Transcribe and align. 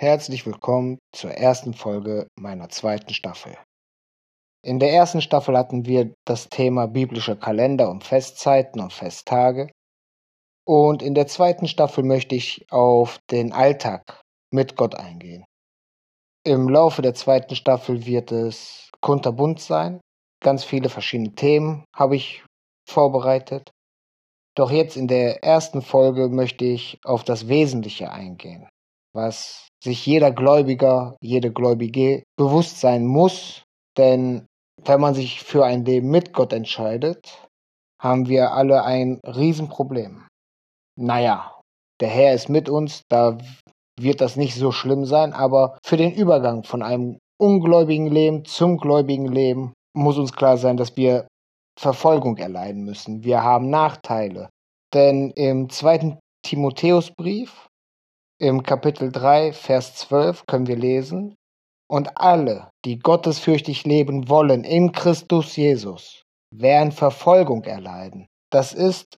Herzlich 0.00 0.46
willkommen 0.46 1.00
zur 1.12 1.32
ersten 1.32 1.74
Folge 1.74 2.28
meiner 2.38 2.68
zweiten 2.68 3.12
Staffel. 3.12 3.58
In 4.64 4.78
der 4.78 4.92
ersten 4.92 5.20
Staffel 5.20 5.58
hatten 5.58 5.86
wir 5.86 6.14
das 6.24 6.48
Thema 6.48 6.86
biblische 6.86 7.36
Kalender 7.36 7.90
und 7.90 8.04
Festzeiten 8.04 8.80
und 8.80 8.92
Festtage. 8.92 9.72
Und 10.64 11.02
in 11.02 11.14
der 11.14 11.26
zweiten 11.26 11.66
Staffel 11.66 12.04
möchte 12.04 12.36
ich 12.36 12.64
auf 12.70 13.18
den 13.32 13.52
Alltag 13.52 14.20
mit 14.52 14.76
Gott 14.76 14.94
eingehen. 14.94 15.44
Im 16.44 16.68
Laufe 16.68 17.02
der 17.02 17.14
zweiten 17.14 17.56
Staffel 17.56 18.06
wird 18.06 18.30
es 18.30 18.92
kunterbunt 19.00 19.58
sein. 19.58 20.00
Ganz 20.40 20.62
viele 20.62 20.90
verschiedene 20.90 21.34
Themen 21.34 21.84
habe 21.92 22.14
ich 22.14 22.44
vorbereitet. 22.88 23.72
Doch 24.54 24.70
jetzt 24.70 24.96
in 24.96 25.08
der 25.08 25.42
ersten 25.42 25.82
Folge 25.82 26.28
möchte 26.28 26.64
ich 26.66 27.00
auf 27.02 27.24
das 27.24 27.48
Wesentliche 27.48 28.12
eingehen, 28.12 28.68
was 29.12 29.67
sich 29.82 30.04
jeder 30.06 30.30
Gläubiger, 30.30 31.16
jede 31.20 31.52
Gläubige 31.52 32.24
bewusst 32.36 32.80
sein 32.80 33.06
muss, 33.06 33.64
denn 33.96 34.46
wenn 34.84 35.00
man 35.00 35.14
sich 35.14 35.42
für 35.42 35.64
ein 35.64 35.84
Leben 35.84 36.10
mit 36.10 36.32
Gott 36.32 36.52
entscheidet, 36.52 37.48
haben 38.00 38.28
wir 38.28 38.52
alle 38.52 38.84
ein 38.84 39.20
Riesenproblem. 39.24 40.26
Naja, 40.96 41.60
der 42.00 42.08
Herr 42.08 42.34
ist 42.34 42.48
mit 42.48 42.68
uns, 42.68 43.02
da 43.08 43.38
wird 43.98 44.20
das 44.20 44.36
nicht 44.36 44.54
so 44.54 44.70
schlimm 44.70 45.04
sein, 45.04 45.32
aber 45.32 45.78
für 45.84 45.96
den 45.96 46.12
Übergang 46.12 46.62
von 46.62 46.82
einem 46.82 47.18
ungläubigen 47.40 48.06
Leben 48.06 48.44
zum 48.44 48.78
gläubigen 48.78 49.26
Leben 49.26 49.72
muss 49.94 50.18
uns 50.18 50.32
klar 50.32 50.56
sein, 50.56 50.76
dass 50.76 50.96
wir 50.96 51.26
Verfolgung 51.78 52.36
erleiden 52.36 52.84
müssen. 52.84 53.24
Wir 53.24 53.42
haben 53.42 53.70
Nachteile. 53.70 54.48
Denn 54.94 55.30
im 55.32 55.68
zweiten 55.70 56.18
Timotheusbrief 56.44 57.67
im 58.38 58.62
Kapitel 58.62 59.10
3, 59.10 59.52
Vers 59.52 59.94
12 59.96 60.46
können 60.46 60.66
wir 60.66 60.76
lesen, 60.76 61.34
und 61.90 62.16
alle, 62.16 62.70
die 62.84 62.98
gottesfürchtig 62.98 63.84
leben 63.84 64.28
wollen 64.28 64.62
in 64.62 64.92
Christus 64.92 65.56
Jesus, 65.56 66.22
werden 66.54 66.92
Verfolgung 66.92 67.64
erleiden. 67.64 68.26
Das 68.50 68.72
ist, 68.72 69.16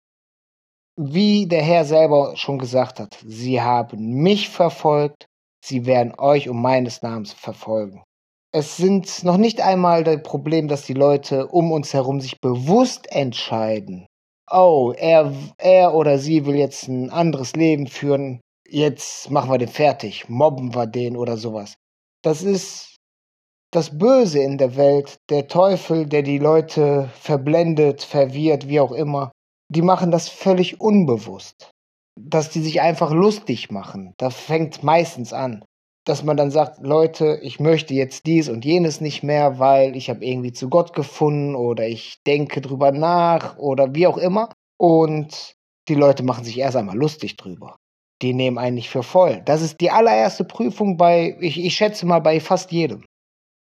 wie 0.95 1.47
der 1.47 1.63
Herr 1.63 1.85
selber 1.85 2.35
schon 2.35 2.59
gesagt 2.59 2.99
hat, 2.99 3.17
sie 3.25 3.61
haben 3.61 4.21
mich 4.21 4.49
verfolgt, 4.49 5.25
sie 5.63 5.85
werden 5.85 6.13
euch 6.17 6.47
um 6.47 6.61
meines 6.61 7.01
Namens 7.01 7.33
verfolgen. 7.33 8.03
Es 8.51 8.77
sind 8.77 9.23
noch 9.23 9.37
nicht 9.37 9.61
einmal 9.61 10.03
das 10.03 10.23
Problem, 10.23 10.67
dass 10.67 10.83
die 10.83 10.93
Leute 10.93 11.47
um 11.47 11.71
uns 11.71 11.93
herum 11.93 12.19
sich 12.19 12.39
bewusst 12.41 13.11
entscheiden. 13.11 14.07
Oh, 14.49 14.93
er, 14.97 15.31
er 15.57 15.93
oder 15.93 16.17
sie 16.17 16.45
will 16.45 16.55
jetzt 16.55 16.87
ein 16.87 17.11
anderes 17.11 17.53
Leben 17.53 17.85
führen, 17.85 18.41
jetzt 18.71 19.29
machen 19.29 19.51
wir 19.51 19.57
den 19.57 19.67
fertig, 19.67 20.29
mobben 20.29 20.73
wir 20.73 20.87
den 20.87 21.15
oder 21.17 21.37
sowas. 21.37 21.75
Das 22.23 22.43
ist 22.43 22.97
das 23.71 23.97
Böse 23.97 24.39
in 24.39 24.57
der 24.57 24.75
Welt, 24.75 25.17
der 25.29 25.47
Teufel, 25.47 26.05
der 26.05 26.23
die 26.23 26.39
Leute 26.39 27.09
verblendet, 27.13 28.01
verwirrt, 28.03 28.67
wie 28.67 28.79
auch 28.79 28.91
immer. 28.91 29.31
Die 29.69 29.83
machen 29.83 30.11
das 30.11 30.27
völlig 30.27 30.81
unbewusst. 30.81 31.69
Dass 32.19 32.49
die 32.49 32.61
sich 32.61 32.81
einfach 32.81 33.11
lustig 33.11 33.71
machen. 33.71 34.13
Da 34.17 34.29
fängt 34.29 34.83
meistens 34.83 35.31
an. 35.33 35.63
Dass 36.05 36.23
man 36.23 36.37
dann 36.37 36.49
sagt, 36.49 36.79
Leute, 36.81 37.39
ich 37.43 37.59
möchte 37.59 37.93
jetzt 37.93 38.25
dies 38.25 38.49
und 38.49 38.65
jenes 38.65 38.99
nicht 38.99 39.21
mehr, 39.21 39.59
weil 39.59 39.95
ich 39.95 40.09
habe 40.09 40.25
irgendwie 40.25 40.51
zu 40.51 40.69
Gott 40.69 40.93
gefunden 40.93 41.55
oder 41.55 41.87
ich 41.87 42.17
denke 42.25 42.61
drüber 42.61 42.91
nach 42.91 43.57
oder 43.57 43.93
wie 43.93 44.07
auch 44.07 44.17
immer. 44.17 44.49
Und 44.77 45.53
die 45.87 45.95
Leute 45.95 46.23
machen 46.23 46.43
sich 46.43 46.57
erst 46.57 46.75
einmal 46.75 46.97
lustig 46.97 47.37
drüber 47.37 47.75
die 48.21 48.33
nehmen 48.33 48.57
einen 48.57 48.75
nicht 48.75 48.89
für 48.89 49.03
voll. 49.03 49.41
Das 49.45 49.61
ist 49.61 49.79
die 49.81 49.91
allererste 49.91 50.43
Prüfung 50.43 50.97
bei, 50.97 51.37
ich, 51.39 51.63
ich 51.63 51.73
schätze 51.73 52.05
mal, 52.05 52.19
bei 52.19 52.39
fast 52.39 52.71
jedem. 52.71 53.03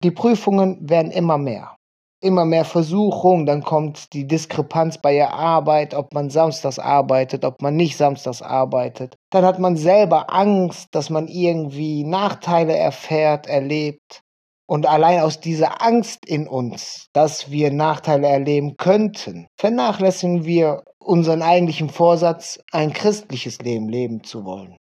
Die 0.03 0.11
Prüfungen 0.11 0.79
werden 0.89 1.11
immer 1.11 1.39
mehr. 1.39 1.77
Immer 2.23 2.47
mehr 2.47 2.65
Versuchung, 2.65 3.45
dann 3.45 3.63
kommt 3.63 4.15
die 4.15 4.27
Diskrepanz 4.27 4.99
bei 4.99 5.13
der 5.13 5.35
Arbeit, 5.35 5.95
ob 5.95 6.15
man 6.15 6.31
samstags 6.31 6.79
arbeitet, 6.79 7.45
ob 7.45 7.61
man 7.61 7.77
nicht 7.77 7.97
samstags 7.97 8.41
arbeitet. 8.41 9.17
Dann 9.31 9.45
hat 9.45 9.59
man 9.59 9.77
selber 9.77 10.33
Angst, 10.33 10.89
dass 10.93 11.11
man 11.11 11.29
irgendwie 11.29 12.05
Nachteile 12.05 12.75
erfährt, 12.75 13.47
erlebt. 13.47 14.23
Und 14.69 14.87
allein 14.87 15.21
aus 15.21 15.39
dieser 15.41 15.81
Angst 15.83 16.27
in 16.27 16.49
uns, 16.49 17.07
dass 17.13 17.51
wir 17.51 17.73
Nachteile 17.73 18.27
erleben 18.27 18.77
könnten, 18.77 19.47
vernachlässigen 19.59 20.45
wir 20.45 20.83
unseren 20.99 21.43
eigentlichen 21.43 21.89
Vorsatz, 21.89 22.59
ein 22.73 22.93
christliches 22.93 23.59
Leben 23.61 23.89
leben 23.89 24.25
zu 24.25 24.45
wollen. 24.45 24.77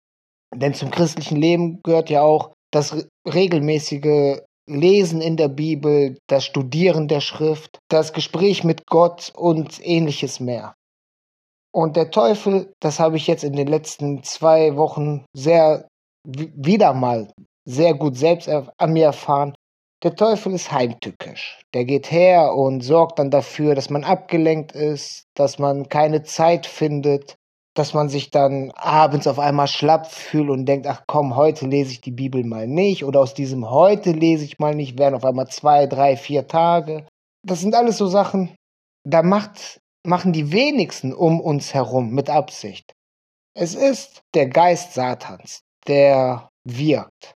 Denn 0.55 0.73
zum 0.73 0.89
christlichen 0.89 1.35
Leben 1.35 1.81
gehört 1.83 2.09
ja 2.09 2.21
auch 2.21 2.53
das 2.71 3.07
regelmäßige 3.25 4.39
Lesen 4.69 5.21
in 5.21 5.35
der 5.35 5.49
Bibel, 5.49 6.17
das 6.27 6.45
Studieren 6.45 7.09
der 7.09 7.19
Schrift, 7.19 7.79
das 7.89 8.13
Gespräch 8.13 8.63
mit 8.63 8.87
Gott 8.87 9.33
und 9.35 9.85
ähnliches 9.85 10.39
mehr. 10.39 10.73
Und 11.73 11.97
der 11.97 12.11
Teufel, 12.11 12.71
das 12.79 12.99
habe 12.99 13.17
ich 13.17 13.27
jetzt 13.27 13.43
in 13.43 13.53
den 13.53 13.67
letzten 13.67 14.23
zwei 14.23 14.77
Wochen 14.77 15.25
sehr 15.33 15.87
wieder 16.25 16.93
mal 16.93 17.33
sehr 17.65 17.93
gut 17.93 18.15
selbst 18.15 18.47
an 18.49 18.93
mir 18.93 19.05
erfahren, 19.05 19.53
der 20.03 20.15
Teufel 20.15 20.53
ist 20.53 20.71
heimtückisch. 20.71 21.61
Der 21.73 21.85
geht 21.85 22.11
her 22.11 22.53
und 22.55 22.81
sorgt 22.81 23.19
dann 23.19 23.31
dafür, 23.31 23.73
dass 23.73 23.89
man 23.89 24.03
abgelenkt 24.03 24.73
ist, 24.73 25.27
dass 25.33 25.59
man 25.59 25.87
keine 25.87 26.23
Zeit 26.23 26.65
findet, 26.65 27.35
dass 27.73 27.93
man 27.93 28.09
sich 28.09 28.29
dann 28.29 28.71
abends 28.71 29.27
auf 29.27 29.39
einmal 29.39 29.67
schlapp 29.67 30.11
fühlt 30.11 30.49
und 30.49 30.65
denkt, 30.65 30.87
ach 30.87 31.03
komm, 31.07 31.35
heute 31.35 31.65
lese 31.65 31.91
ich 31.91 32.01
die 32.01 32.11
Bibel 32.11 32.43
mal 32.43 32.67
nicht 32.67 33.05
oder 33.05 33.21
aus 33.21 33.33
diesem 33.33 33.69
heute 33.69 34.11
lese 34.11 34.43
ich 34.43 34.59
mal 34.59 34.75
nicht, 34.75 34.99
werden 34.99 35.15
auf 35.15 35.25
einmal 35.25 35.47
zwei, 35.47 35.87
drei, 35.87 36.17
vier 36.17 36.47
Tage. 36.47 37.07
Das 37.41 37.61
sind 37.61 37.73
alles 37.73 37.97
so 37.97 38.07
Sachen, 38.07 38.55
da 39.05 39.23
macht, 39.23 39.79
machen 40.05 40.33
die 40.33 40.51
wenigsten 40.51 41.13
um 41.13 41.39
uns 41.39 41.73
herum 41.73 42.11
mit 42.11 42.29
Absicht. 42.29 42.93
Es 43.55 43.73
ist 43.73 44.21
der 44.33 44.47
Geist 44.47 44.93
Satans, 44.93 45.61
der 45.87 46.49
wirkt 46.65 47.35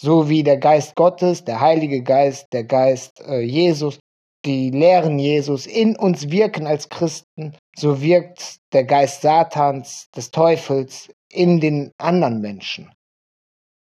so 0.00 0.30
wie 0.30 0.42
der 0.42 0.56
Geist 0.56 0.96
Gottes, 0.96 1.44
der 1.44 1.60
Heilige 1.60 2.02
Geist, 2.02 2.46
der 2.52 2.64
Geist 2.64 3.20
äh, 3.20 3.40
Jesus, 3.40 3.98
die 4.46 4.70
Lehren 4.70 5.18
Jesus 5.18 5.66
in 5.66 5.94
uns 5.94 6.30
wirken 6.30 6.66
als 6.66 6.88
Christen, 6.88 7.54
so 7.76 8.00
wirkt 8.00 8.56
der 8.72 8.84
Geist 8.84 9.20
Satans, 9.20 10.08
des 10.16 10.30
Teufels 10.30 11.10
in 11.30 11.60
den 11.60 11.92
anderen 11.98 12.40
Menschen. 12.40 12.90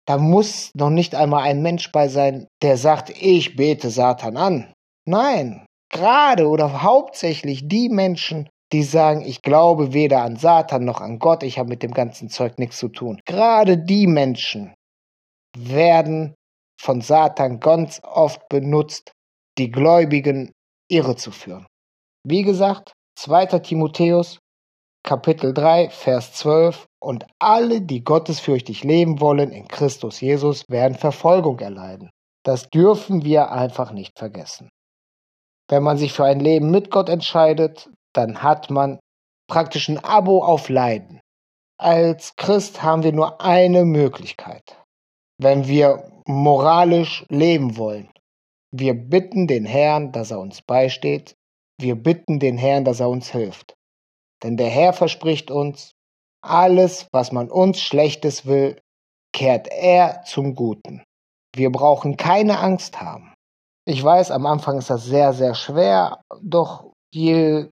Da 0.06 0.18
muss 0.18 0.69
noch 0.75 0.91
nicht 0.91 1.16
einmal 1.16 1.44
ein 1.44 1.63
Mensch 1.63 1.91
bei 1.91 2.07
sein, 2.07 2.47
der 2.62 2.78
sagt, 2.78 3.09
ich 3.09 3.56
bete 3.56 3.90
Satan 3.90 4.38
an. 4.38 4.73
Nein, 5.06 5.66
gerade 5.90 6.47
oder 6.47 6.84
hauptsächlich 6.84 7.68
die 7.68 7.90
Menschen, 7.90 8.47
die 8.72 8.84
sagen, 8.84 9.22
ich 9.25 9.41
glaube 9.41 9.94
weder 9.94 10.22
an 10.22 10.35
Satan 10.35 10.85
noch 10.85 11.02
an 11.02 11.18
Gott, 11.18 11.41
ich 11.41 11.57
habe 11.57 11.69
mit 11.69 11.81
dem 11.81 11.94
ganzen 11.94 12.29
Zeug 12.29 12.59
nichts 12.59 12.78
zu 12.78 12.90
tun. 12.90 13.19
Gerade 13.25 13.78
die 13.78 14.07
Menschen 14.07 14.73
werden 15.58 16.36
von 16.80 17.02
Satan 17.02 17.59
ganz 17.59 18.02
oft 18.03 18.47
benutzt, 18.50 19.14
die 19.58 19.72
Gläubigen 19.72 20.52
irrezuführen. 20.90 21.66
Wie 22.25 22.44
gesagt, 22.44 22.94
2. 23.18 23.59
Timotheus, 23.59 24.40
Kapitel 25.06 25.53
3, 25.53 25.90
Vers 25.90 26.34
12, 26.34 26.86
und 27.02 27.25
alle, 27.40 27.81
die 27.81 28.03
gottesfürchtig 28.03 28.84
leben 28.84 29.19
wollen 29.19 29.52
in 29.52 29.68
Christus 29.68 30.22
Jesus, 30.22 30.64
werden 30.69 30.97
Verfolgung 30.97 31.59
erleiden. 31.59 32.09
Das 32.44 32.70
dürfen 32.70 33.24
wir 33.24 33.52
einfach 33.52 33.91
nicht 33.91 34.18
vergessen. 34.18 34.70
Wenn 35.70 35.84
man 35.84 35.97
sich 35.97 36.14
für 36.14 36.25
ein 36.25 36.40
Leben 36.40 36.72
mit 36.72 36.91
Gott 36.91 37.09
entscheidet, 37.09 37.90
dann 38.14 38.44
hat 38.44 38.70
man 38.70 39.00
praktisch 39.47 39.90
ein 39.90 40.03
Abo 40.03 40.44
auf 40.44 40.70
Leiden. 40.70 41.22
Als 41.78 42.35
Christ 42.35 42.84
haben 42.84 43.03
wir 43.03 43.14
nur 43.14 43.41
eine 43.41 43.85
Möglichkeit 43.85 44.83
wenn 45.44 45.68
wir 45.68 46.09
moralisch 46.26 47.26
leben 47.29 47.78
wollen. 47.78 48.09
Wir 48.72 48.94
bitten 48.94 49.47
den 49.47 49.66
Herrn, 49.66 50.12
dass 50.12 50.32
er 50.32 50.40
uns 50.40 50.62
beisteht. 50.62 51.35
Wir 51.79 51.96
bitten 51.96 52.40
den 52.40 52.58
Herrn, 52.58 52.85
dass 52.85 53.00
er 53.00 53.09
uns 53.09 53.32
hilft. 53.32 53.76
Denn 54.41 54.58
der 54.58 54.70
Herr 54.70 54.94
verspricht 54.94 55.52
uns, 55.52 55.94
alles, 56.41 57.08
was 57.12 57.32
man 57.32 57.50
uns 57.50 57.82
Schlechtes 57.82 58.46
will, 58.46 58.79
kehrt 59.34 59.67
er 59.70 60.23
zum 60.23 60.56
Guten. 60.56 61.03
Wir 61.56 61.72
brauchen 61.72 62.17
keine 62.17 62.59
Angst 62.59 63.00
haben. 63.00 63.34
Ich 63.85 64.03
weiß, 64.03 64.32
am 64.32 64.46
Anfang 64.46 64.78
ist 64.78 64.90
das 64.90 65.06
sehr, 65.06 65.34
sehr 65.34 65.56
schwer, 65.56 66.22
doch 66.41 66.91
je 67.14 67.70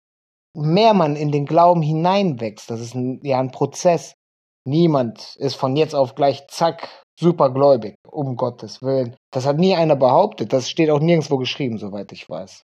mehr 0.54 0.94
man 0.94 1.16
in 1.16 1.30
den 1.30 1.46
Glauben 1.46 1.82
hineinwächst, 1.82 2.70
das 2.70 2.80
ist 2.80 2.94
ein, 2.94 3.20
ja 3.22 3.38
ein 3.38 3.50
Prozess. 3.50 4.14
Niemand 4.66 5.36
ist 5.36 5.54
von 5.54 5.76
jetzt 5.76 5.94
auf 5.94 6.16
gleich 6.16 6.46
zack 6.48 6.88
supergläubig, 7.18 7.94
um 8.06 8.36
Gottes 8.36 8.82
Willen. 8.82 9.16
Das 9.32 9.46
hat 9.46 9.58
nie 9.58 9.74
einer 9.74 9.96
behauptet. 9.96 10.52
Das 10.52 10.68
steht 10.68 10.90
auch 10.90 11.00
nirgendwo 11.00 11.38
geschrieben, 11.38 11.78
soweit 11.78 12.10
ich 12.12 12.28
weiß. 12.28 12.62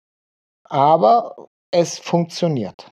Aber 0.69 1.47
es 1.71 1.99
funktioniert. 1.99 2.91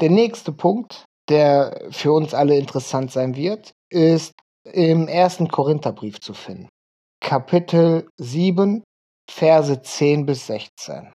Der 0.00 0.10
nächste 0.10 0.52
Punkt, 0.52 1.06
der 1.28 1.88
für 1.90 2.12
uns 2.12 2.34
alle 2.34 2.56
interessant 2.56 3.10
sein 3.10 3.34
wird, 3.36 3.72
ist 3.90 4.32
im 4.64 5.08
ersten 5.08 5.48
Korintherbrief 5.48 6.20
zu 6.20 6.34
finden. 6.34 6.68
Kapitel 7.20 8.08
7, 8.18 8.84
Verse 9.30 9.82
10 9.82 10.26
bis 10.26 10.46
16. 10.46 11.10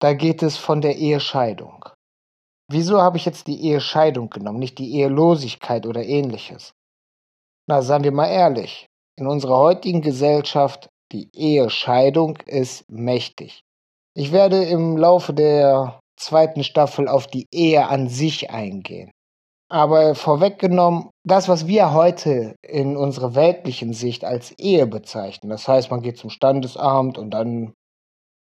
Da 0.00 0.12
geht 0.12 0.42
es 0.42 0.56
von 0.56 0.80
der 0.80 0.96
Ehescheidung. 0.96 1.84
Wieso 2.70 3.00
habe 3.00 3.16
ich 3.16 3.24
jetzt 3.24 3.46
die 3.46 3.62
Ehescheidung 3.64 4.28
genommen, 4.28 4.58
nicht 4.58 4.78
die 4.78 4.94
Ehelosigkeit 4.94 5.86
oder 5.86 6.04
ähnliches? 6.04 6.74
Na, 7.66 7.80
seien 7.80 8.04
wir 8.04 8.12
mal 8.12 8.28
ehrlich. 8.28 8.86
In 9.16 9.26
unserer 9.26 9.56
heutigen 9.56 10.02
Gesellschaft, 10.02 10.90
die 11.10 11.30
Ehescheidung 11.34 12.36
ist 12.46 12.84
mächtig. 12.90 13.62
Ich 14.14 14.32
werde 14.32 14.64
im 14.64 14.98
Laufe 14.98 15.32
der 15.32 15.98
zweiten 16.18 16.62
Staffel 16.62 17.08
auf 17.08 17.26
die 17.26 17.46
Ehe 17.52 17.86
an 17.86 18.08
sich 18.08 18.50
eingehen. 18.50 19.10
Aber 19.70 20.14
vorweggenommen, 20.14 21.10
das, 21.24 21.48
was 21.48 21.66
wir 21.66 21.92
heute 21.92 22.54
in 22.62 22.96
unserer 22.96 23.34
weltlichen 23.34 23.92
Sicht 23.92 24.24
als 24.24 24.52
Ehe 24.58 24.86
bezeichnen, 24.86 25.50
das 25.50 25.68
heißt, 25.68 25.90
man 25.90 26.02
geht 26.02 26.18
zum 26.18 26.30
Standesamt 26.30 27.18
und 27.18 27.30
dann 27.30 27.72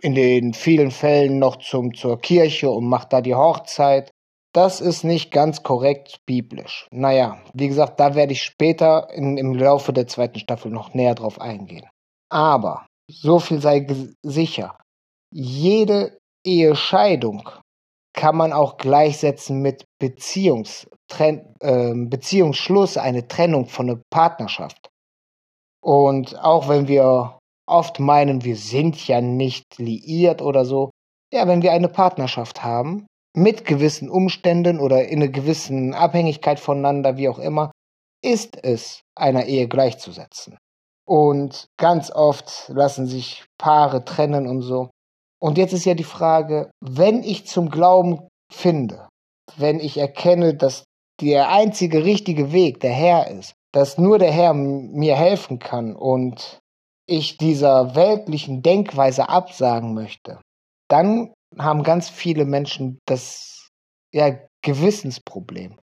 in 0.02 0.14
den 0.14 0.52
vielen 0.52 0.90
Fällen 0.90 1.38
noch 1.38 1.56
zum, 1.56 1.94
zur 1.94 2.20
Kirche 2.20 2.70
und 2.70 2.86
macht 2.86 3.12
da 3.12 3.20
die 3.20 3.34
Hochzeit, 3.34 4.10
das 4.56 4.80
ist 4.80 5.04
nicht 5.04 5.30
ganz 5.30 5.62
korrekt 5.62 6.24
biblisch. 6.24 6.88
Naja, 6.90 7.38
wie 7.52 7.68
gesagt, 7.68 8.00
da 8.00 8.14
werde 8.14 8.32
ich 8.32 8.42
später 8.42 9.10
in, 9.12 9.36
im 9.36 9.54
Laufe 9.54 9.92
der 9.92 10.06
zweiten 10.06 10.38
Staffel 10.38 10.70
noch 10.70 10.94
näher 10.94 11.14
drauf 11.14 11.38
eingehen. 11.40 11.86
Aber 12.30 12.86
so 13.08 13.38
viel 13.38 13.60
sei 13.60 13.86
sicher, 14.22 14.78
jede 15.30 16.18
Ehescheidung 16.44 17.48
kann 18.14 18.36
man 18.36 18.54
auch 18.54 18.78
gleichsetzen 18.78 19.60
mit 19.60 19.84
Beziehungs 20.00 20.88
äh, 21.18 21.92
Beziehungsschluss, 21.94 22.96
eine 22.96 23.28
Trennung 23.28 23.66
von 23.66 23.90
einer 23.90 24.00
Partnerschaft. 24.10 24.88
Und 25.84 26.38
auch 26.42 26.68
wenn 26.68 26.88
wir 26.88 27.38
oft 27.68 28.00
meinen, 28.00 28.42
wir 28.42 28.56
sind 28.56 29.06
ja 29.06 29.20
nicht 29.20 29.78
liiert 29.78 30.40
oder 30.40 30.64
so, 30.64 30.90
ja, 31.32 31.46
wenn 31.46 31.62
wir 31.62 31.72
eine 31.72 31.88
Partnerschaft 31.88 32.64
haben, 32.64 33.06
mit 33.36 33.66
gewissen 33.66 34.08
Umständen 34.08 34.80
oder 34.80 35.08
in 35.08 35.22
einer 35.22 35.30
gewissen 35.30 35.92
Abhängigkeit 35.92 36.58
voneinander, 36.58 37.16
wie 37.16 37.28
auch 37.28 37.38
immer, 37.38 37.70
ist 38.22 38.58
es 38.64 39.02
einer 39.14 39.44
Ehe 39.44 39.68
gleichzusetzen. 39.68 40.56
Und 41.06 41.66
ganz 41.78 42.10
oft 42.10 42.68
lassen 42.68 43.06
sich 43.06 43.44
Paare 43.58 44.04
trennen 44.04 44.48
und 44.48 44.62
so. 44.62 44.90
Und 45.38 45.58
jetzt 45.58 45.74
ist 45.74 45.84
ja 45.84 45.94
die 45.94 46.02
Frage, 46.02 46.70
wenn 46.80 47.22
ich 47.22 47.46
zum 47.46 47.70
Glauben 47.70 48.26
finde, 48.50 49.08
wenn 49.56 49.80
ich 49.80 49.98
erkenne, 49.98 50.54
dass 50.54 50.84
der 51.20 51.50
einzige 51.50 52.04
richtige 52.04 52.52
Weg 52.52 52.80
der 52.80 52.92
Herr 52.92 53.30
ist, 53.30 53.52
dass 53.72 53.98
nur 53.98 54.18
der 54.18 54.32
Herr 54.32 54.54
mir 54.54 55.14
helfen 55.14 55.58
kann 55.58 55.94
und 55.94 56.58
ich 57.06 57.36
dieser 57.36 57.94
weltlichen 57.94 58.62
Denkweise 58.62 59.28
absagen 59.28 59.94
möchte, 59.94 60.40
dann 60.88 61.32
haben 61.58 61.82
ganz 61.82 62.08
viele 62.08 62.44
Menschen 62.44 62.98
das 63.06 63.68
ja, 64.12 64.38
Gewissensproblem. 64.62 65.78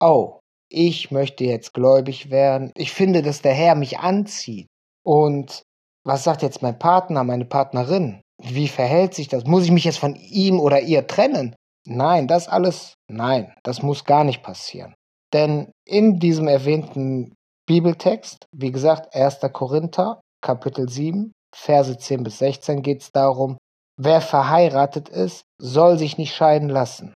Oh, 0.00 0.38
ich 0.70 1.10
möchte 1.10 1.44
jetzt 1.44 1.74
gläubig 1.74 2.30
werden. 2.30 2.72
Ich 2.76 2.92
finde, 2.92 3.22
dass 3.22 3.42
der 3.42 3.54
Herr 3.54 3.74
mich 3.74 3.98
anzieht. 3.98 4.66
Und 5.04 5.62
was 6.04 6.24
sagt 6.24 6.42
jetzt 6.42 6.62
mein 6.62 6.78
Partner, 6.78 7.24
meine 7.24 7.46
Partnerin? 7.46 8.20
Wie 8.40 8.68
verhält 8.68 9.14
sich 9.14 9.28
das? 9.28 9.44
Muss 9.44 9.64
ich 9.64 9.70
mich 9.70 9.84
jetzt 9.84 9.98
von 9.98 10.14
ihm 10.14 10.60
oder 10.60 10.80
ihr 10.80 11.06
trennen? 11.06 11.56
Nein, 11.86 12.28
das 12.28 12.48
alles, 12.48 12.94
nein, 13.10 13.54
das 13.62 13.82
muss 13.82 14.04
gar 14.04 14.24
nicht 14.24 14.42
passieren. 14.42 14.94
Denn 15.32 15.72
in 15.86 16.18
diesem 16.18 16.46
erwähnten 16.46 17.34
Bibeltext, 17.66 18.46
wie 18.52 18.70
gesagt, 18.70 19.14
1. 19.14 19.40
Korinther, 19.52 20.20
Kapitel 20.42 20.88
7, 20.88 21.32
Verse 21.54 21.96
10 21.96 22.22
bis 22.22 22.38
16 22.38 22.82
geht 22.82 23.02
es 23.02 23.10
darum, 23.10 23.58
wer 23.98 24.20
verheiratet 24.20 25.08
ist, 25.08 25.42
soll 25.60 25.98
sich 25.98 26.16
nicht 26.16 26.34
scheiden 26.34 26.68
lassen. 26.68 27.12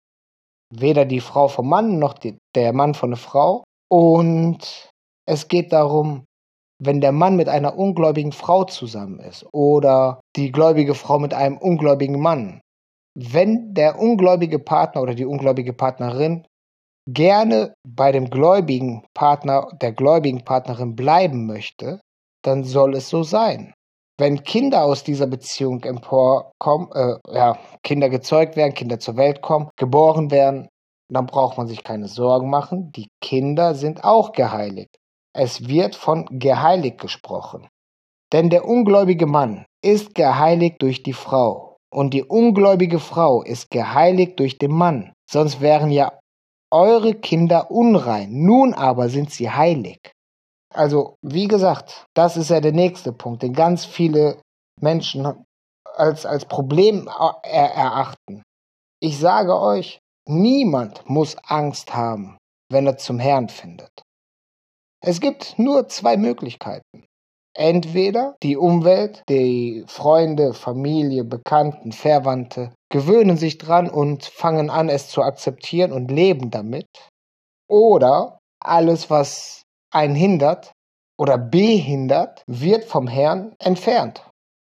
Weder 0.74 1.06
die 1.06 1.20
Frau 1.20 1.48
vom 1.48 1.70
Mann 1.70 2.00
noch 2.00 2.14
die, 2.14 2.38
der 2.56 2.74
Mann 2.74 2.94
von 2.94 3.12
der 3.12 3.18
Frau. 3.18 3.64
Und 3.92 4.90
es 5.28 5.48
geht 5.48 5.74
darum, 5.74 6.26
wenn 6.82 7.02
der 7.02 7.12
Mann 7.12 7.36
mit 7.36 7.50
einer 7.50 7.78
ungläubigen 7.78 8.32
Frau 8.32 8.64
zusammen 8.64 9.20
ist 9.20 9.46
oder 9.52 10.22
die 10.36 10.52
gläubige 10.52 10.96
Frau 10.96 11.20
mit 11.20 11.34
einem 11.34 11.58
ungläubigen 11.58 12.20
Mann, 12.22 12.62
wenn 13.16 13.74
der 13.74 14.00
ungläubige 14.00 14.60
Partner 14.60 15.02
oder 15.02 15.14
die 15.14 15.26
ungläubige 15.26 15.74
Partnerin 15.74 16.46
gerne 17.08 17.74
bei 17.86 18.12
dem 18.12 18.30
gläubigen 18.30 19.06
Partner, 19.14 19.68
der 19.82 19.92
gläubigen 19.92 20.46
Partnerin 20.46 20.96
bleiben 20.96 21.46
möchte, 21.46 22.00
dann 22.44 22.64
soll 22.64 22.96
es 22.96 23.10
so 23.10 23.24
sein. 23.24 23.74
Wenn 24.20 24.44
Kinder 24.44 24.84
aus 24.84 25.06
dieser 25.06 25.28
Beziehung 25.28 25.82
emporkommen, 25.86 26.90
äh, 26.94 27.16
ja, 27.34 27.58
Kinder 27.84 28.10
gezeugt 28.10 28.58
werden, 28.58 28.74
Kinder 28.74 29.00
zur 29.00 29.16
Welt 29.16 29.42
kommen, 29.42 29.70
geboren 29.78 30.30
werden, 30.30 30.68
dann 31.10 31.26
braucht 31.26 31.58
man 31.58 31.68
sich 31.68 31.86
keine 31.86 32.10
Sorgen 32.10 32.50
machen. 32.50 32.92
Die 32.92 33.08
Kinder 33.22 33.76
sind 33.76 34.04
auch 34.04 34.34
geheiligt. 34.34 34.98
Es 35.34 35.70
wird 35.70 35.96
von 35.96 36.26
geheiligt 36.32 37.00
gesprochen. 37.00 37.70
Denn 38.34 38.50
der 38.50 38.66
ungläubige 38.66 39.26
Mann 39.26 39.66
ist 39.82 40.16
geheiligt 40.16 40.82
durch 40.82 41.02
die 41.02 41.14
Frau 41.14 41.78
und 41.90 42.14
die 42.14 42.26
ungläubige 42.26 43.00
Frau 43.00 43.42
ist 43.42 43.72
geheiligt 43.72 44.38
durch 44.38 44.58
den 44.58 44.72
Mann. 44.72 45.14
Sonst 45.32 45.62
wären 45.62 45.92
ja 45.92 46.12
eure 46.72 47.16
Kinder 47.16 47.72
unrein. 47.72 48.32
Nun 48.32 48.74
aber 48.74 49.08
sind 49.08 49.32
sie 49.32 49.50
heilig. 49.50 50.12
Also, 50.74 51.16
wie 51.22 51.48
gesagt, 51.48 52.06
das 52.14 52.38
ist 52.38 52.50
ja 52.50 52.62
der 52.62 52.72
nächste 52.72 53.12
Punkt, 53.12 53.42
den 53.42 53.54
ganz 53.54 53.86
viele 53.86 54.42
Menschen 54.80 55.46
als, 55.96 56.26
als 56.26 56.46
Problem 56.46 57.08
erachten. 57.44 58.44
Ich 59.02 59.18
sage 59.18 59.60
euch, 59.60 60.00
niemand 60.28 61.10
muss 61.10 61.36
Angst 61.44 61.94
haben, 61.94 62.38
wenn 62.72 62.86
er 62.86 62.98
zum 62.98 63.20
Herrn 63.20 63.50
findet. 63.50 64.04
Es 65.02 65.22
gibt 65.22 65.58
nur 65.58 65.88
zwei 65.88 66.18
Möglichkeiten. 66.18 67.06
Entweder 67.56 68.36
die 68.44 68.58
Umwelt, 68.58 69.24
die 69.28 69.84
Freunde, 69.88 70.54
Familie, 70.54 71.24
Bekannten, 71.24 71.92
Verwandte 71.92 72.74
gewöhnen 72.92 73.38
sich 73.38 73.58
dran 73.58 73.90
und 73.90 74.26
fangen 74.26 74.70
an, 74.70 74.90
es 74.90 75.10
zu 75.10 75.22
akzeptieren 75.22 75.92
und 75.92 76.12
leben 76.12 76.52
damit. 76.52 76.88
Oder 77.68 78.40
alles, 78.62 79.10
was 79.10 79.64
einen 79.92 80.16
hindert 80.16 80.72
oder 81.18 81.38
behindert, 81.38 82.44
wird 82.48 82.86
vom 82.86 83.08
Herrn 83.08 83.54
entfernt. 83.60 84.24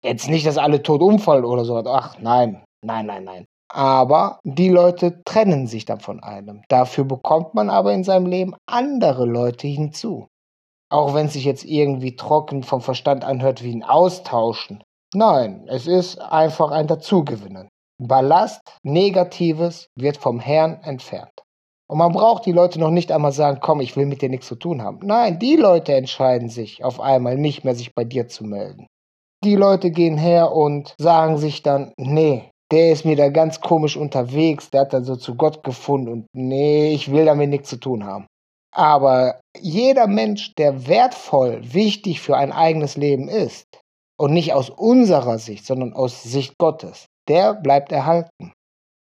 Jetzt 0.05 0.29
nicht, 0.29 0.47
dass 0.47 0.59
alle 0.59 0.83
tot 0.83 1.01
umfallen 1.01 1.45
oder 1.45 1.65
so. 1.65 1.77
Ach 1.77 2.19
nein, 2.21 2.63
nein, 2.83 3.07
nein, 3.07 3.25
nein. 3.25 3.47
Aber 3.73 4.39
die 4.45 4.69
Leute 4.69 5.23
trennen 5.25 5.67
sich 5.67 5.85
dann 5.85 6.01
von 6.01 6.23
einem. 6.23 6.63
Dafür 6.69 7.05
bekommt 7.05 7.55
man 7.55 7.71
aber 7.71 7.93
in 7.93 8.05
seinem 8.05 8.27
Leben 8.27 8.55
andere 8.67 9.25
Leute 9.25 9.67
hinzu. 9.67 10.29
Auch 10.91 11.15
wenn 11.15 11.27
es 11.27 11.33
sich 11.33 11.45
jetzt 11.45 11.65
irgendwie 11.65 12.15
trocken 12.15 12.63
vom 12.63 12.83
Verstand 12.83 13.25
anhört 13.25 13.65
wie 13.65 13.75
ein 13.75 13.83
Austauschen. 13.83 14.85
Nein, 15.15 15.65
es 15.69 15.87
ist 15.87 16.21
einfach 16.21 16.71
ein 16.71 16.87
Dazugewinnen. 16.87 17.69
Ballast, 17.99 18.61
Negatives 18.83 19.87
wird 19.97 20.19
vom 20.19 20.39
Herrn 20.41 20.83
entfernt. 20.83 21.44
Und 21.87 21.99
man 21.99 22.13
braucht 22.13 22.47
die 22.47 22.53
Leute 22.53 22.81
noch 22.81 22.91
nicht 22.91 23.13
einmal 23.13 23.33
sagen, 23.33 23.59
komm, 23.61 23.81
ich 23.81 23.97
will 23.97 24.07
mit 24.07 24.23
dir 24.23 24.29
nichts 24.29 24.47
zu 24.47 24.57
tun 24.57 24.83
haben. 24.83 25.01
Nein, 25.03 25.39
die 25.39 25.57
Leute 25.57 25.95
entscheiden 25.95 26.49
sich 26.49 26.83
auf 26.83 27.01
einmal 27.01 27.37
nicht 27.37 27.65
mehr, 27.65 27.75
sich 27.75 27.95
bei 27.95 28.05
dir 28.05 28.29
zu 28.29 28.45
melden. 28.45 28.87
Die 29.45 29.57
Leute 29.57 29.91
gehen 29.91 30.17
her 30.17 30.53
und 30.53 30.95
sagen 30.99 31.37
sich 31.37 31.63
dann, 31.63 31.93
nee, 31.99 32.51
der 32.73 32.91
ist 32.93 33.05
mir 33.05 33.17
da 33.17 33.29
ganz 33.29 33.61
komisch 33.61 33.97
unterwegs, 33.97 34.71
der 34.71 34.83
hat 34.83 34.95
dann 34.95 35.05
so 35.05 35.17
zu 35.17 35.35
Gott 35.35 35.63
gefunden 35.63 36.09
und 36.09 36.27
nee, 36.33 36.93
ich 36.95 37.13
will 37.13 37.27
damit 37.27 37.51
nichts 37.51 37.69
zu 37.69 37.77
tun 37.77 38.05
haben. 38.05 38.27
Aber 38.75 39.41
jeder 39.61 40.07
Mensch, 40.07 40.55
der 40.55 40.89
wertvoll, 40.89 41.61
wichtig 41.63 42.23
für 42.23 42.37
ein 42.37 42.53
eigenes 42.53 42.97
Leben 42.97 43.29
ist, 43.29 43.67
und 44.17 44.33
nicht 44.33 44.53
aus 44.53 44.71
unserer 44.71 45.39
Sicht, 45.39 45.67
sondern 45.67 45.93
aus 45.93 46.23
Sicht 46.23 46.57
Gottes, 46.59 47.07
der 47.29 47.55
bleibt 47.55 47.93
erhalten. 47.93 48.53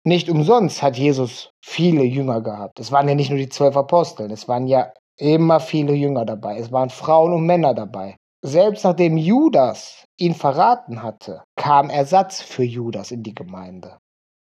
Nicht 0.07 0.29
umsonst 0.29 0.83
hat 0.83 0.99
Jesus 0.99 1.51
viele 1.65 2.05
Jünger 2.05 2.43
gehabt. 2.43 2.79
Es 2.79 2.93
waren 2.93 3.09
ja 3.09 3.15
nicht 3.15 3.31
nur 3.31 3.39
die 3.39 3.49
zwölf 3.49 3.77
Apostel, 3.77 4.31
es 4.31 4.47
waren 4.49 4.67
ja 4.67 4.93
immer 5.19 5.61
viele 5.61 5.95
Jünger 5.95 6.27
dabei. 6.27 6.59
Es 6.59 6.71
waren 6.73 6.91
Frauen 6.91 7.33
und 7.33 7.47
Männer 7.47 7.75
dabei. 7.75 8.17
Selbst 8.45 8.85
nachdem 8.85 9.17
Judas 9.17 10.05
ihn 10.19 10.35
verraten 10.35 11.03
hatte, 11.03 11.43
kam 11.57 11.89
Ersatz 11.89 12.43
für 12.43 12.65
Judas 12.65 13.11
in 13.11 13.23
die 13.23 13.35
Gemeinde. 13.35 13.97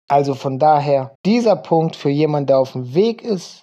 Also 0.08 0.34
von 0.34 0.58
daher, 0.58 1.14
dieser 1.24 1.56
Punkt 1.56 1.94
für 1.94 2.10
jemanden, 2.10 2.48
der 2.48 2.58
auf 2.58 2.72
dem 2.72 2.94
Weg 2.94 3.22
ist, 3.22 3.62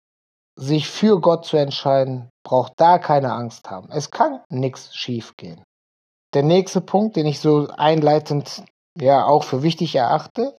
sich 0.55 0.87
für 0.87 1.19
Gott 1.19 1.45
zu 1.45 1.57
entscheiden, 1.57 2.29
braucht 2.45 2.73
da 2.77 2.99
keine 2.99 3.33
Angst 3.33 3.69
haben. 3.69 3.89
Es 3.91 4.11
kann 4.11 4.39
nichts 4.49 4.95
schiefgehen. 4.95 5.63
Der 6.33 6.43
nächste 6.43 6.79
Punkt, 6.79 7.15
den 7.15 7.25
ich 7.25 7.39
so 7.39 7.67
einleitend 7.75 8.63
ja 8.97 9.25
auch 9.25 9.43
für 9.43 9.63
wichtig 9.63 9.95
erachte, 9.95 10.55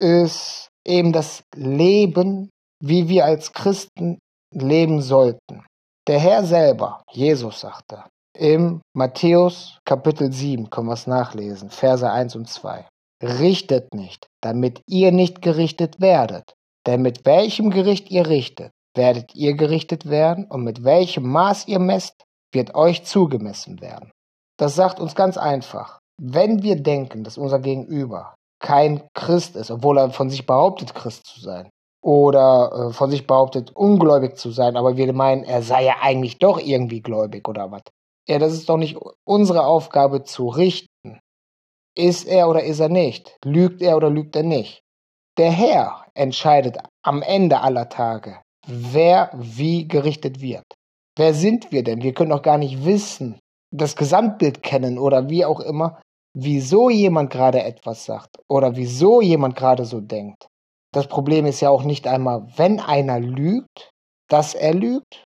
ist 0.00 0.68
eben 0.86 1.12
das 1.12 1.42
Leben, 1.54 2.50
wie 2.82 3.08
wir 3.08 3.24
als 3.24 3.52
Christen 3.52 4.18
leben 4.52 5.02
sollten. 5.02 5.64
Der 6.08 6.18
Herr 6.18 6.44
selber, 6.44 7.02
Jesus 7.12 7.60
sagte, 7.60 8.04
im 8.36 8.80
Matthäus 8.94 9.78
Kapitel 9.84 10.32
7 10.32 10.70
können 10.70 10.88
wir 10.88 10.94
es 10.94 11.06
nachlesen, 11.06 11.70
Verse 11.70 12.10
1 12.10 12.36
und 12.36 12.48
2. 12.48 12.86
Richtet 13.22 13.94
nicht, 13.94 14.26
damit 14.42 14.80
ihr 14.88 15.12
nicht 15.12 15.42
gerichtet 15.42 16.00
werdet. 16.00 16.54
Denn 16.86 17.02
mit 17.02 17.26
welchem 17.26 17.70
Gericht 17.70 18.10
ihr 18.10 18.26
richtet, 18.26 18.72
werdet 18.96 19.34
ihr 19.34 19.54
gerichtet 19.54 20.08
werden, 20.08 20.46
und 20.46 20.64
mit 20.64 20.84
welchem 20.84 21.28
Maß 21.28 21.68
ihr 21.68 21.78
messt, 21.78 22.24
wird 22.52 22.74
euch 22.74 23.04
zugemessen 23.04 23.80
werden. 23.80 24.10
Das 24.58 24.74
sagt 24.74 25.00
uns 25.00 25.14
ganz 25.14 25.36
einfach. 25.36 25.98
Wenn 26.20 26.62
wir 26.62 26.76
denken, 26.76 27.24
dass 27.24 27.38
unser 27.38 27.60
Gegenüber 27.60 28.34
kein 28.60 29.02
Christ 29.14 29.56
ist, 29.56 29.70
obwohl 29.70 29.98
er 29.98 30.10
von 30.10 30.30
sich 30.30 30.46
behauptet, 30.46 30.94
Christ 30.94 31.26
zu 31.26 31.40
sein, 31.40 31.70
oder 32.02 32.88
äh, 32.90 32.92
von 32.92 33.10
sich 33.10 33.26
behauptet, 33.26 33.74
ungläubig 33.74 34.36
zu 34.36 34.50
sein, 34.50 34.76
aber 34.76 34.96
wir 34.96 35.12
meinen, 35.12 35.44
er 35.44 35.62
sei 35.62 35.84
ja 35.84 35.96
eigentlich 36.00 36.38
doch 36.38 36.58
irgendwie 36.58 37.00
gläubig 37.00 37.48
oder 37.48 37.70
was. 37.70 37.82
Ja, 38.28 38.38
das 38.38 38.52
ist 38.52 38.68
doch 38.68 38.76
nicht 38.76 38.96
unsere 39.24 39.64
Aufgabe 39.64 40.22
zu 40.22 40.48
richten. 40.48 41.18
Ist 41.96 42.26
er 42.28 42.48
oder 42.48 42.62
ist 42.62 42.80
er 42.80 42.88
nicht? 42.88 43.36
Lügt 43.44 43.82
er 43.82 43.96
oder 43.96 44.10
lügt 44.10 44.36
er 44.36 44.44
nicht? 44.44 44.82
Der 45.36 45.50
Herr 45.50 46.06
entscheidet 46.14 46.78
am 47.02 47.22
Ende 47.22 47.60
aller 47.60 47.88
Tage, 47.88 48.40
wer 48.66 49.30
wie 49.34 49.88
gerichtet 49.88 50.40
wird. 50.40 50.64
Wer 51.16 51.34
sind 51.34 51.72
wir 51.72 51.82
denn? 51.82 52.02
Wir 52.02 52.14
können 52.14 52.30
doch 52.30 52.42
gar 52.42 52.58
nicht 52.58 52.84
wissen, 52.84 53.38
das 53.72 53.96
Gesamtbild 53.96 54.62
kennen 54.62 54.98
oder 54.98 55.28
wie 55.28 55.44
auch 55.44 55.60
immer, 55.60 56.00
wieso 56.34 56.90
jemand 56.90 57.30
gerade 57.30 57.62
etwas 57.62 58.04
sagt 58.04 58.38
oder 58.48 58.76
wieso 58.76 59.20
jemand 59.20 59.56
gerade 59.56 59.84
so 59.84 60.00
denkt. 60.00 60.48
Das 60.92 61.06
Problem 61.06 61.46
ist 61.46 61.60
ja 61.60 61.70
auch 61.70 61.84
nicht 61.84 62.06
einmal, 62.06 62.46
wenn 62.56 62.80
einer 62.80 63.20
lügt, 63.20 63.90
dass 64.28 64.54
er 64.54 64.74
lügt. 64.74 65.24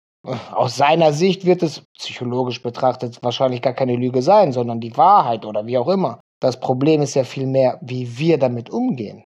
Aus 0.51 0.75
seiner 0.75 1.13
Sicht 1.13 1.45
wird 1.45 1.63
es 1.63 1.83
psychologisch 1.97 2.61
betrachtet 2.61 3.23
wahrscheinlich 3.23 3.61
gar 3.61 3.73
keine 3.73 3.95
Lüge 3.95 4.21
sein, 4.21 4.51
sondern 4.51 4.79
die 4.79 4.95
Wahrheit 4.95 5.45
oder 5.45 5.65
wie 5.65 5.77
auch 5.77 5.87
immer. 5.87 6.19
Das 6.39 6.59
Problem 6.59 7.01
ist 7.01 7.15
ja 7.15 7.23
vielmehr, 7.23 7.79
wie 7.81 8.17
wir 8.17 8.37
damit 8.37 8.69
umgehen. 8.69 9.23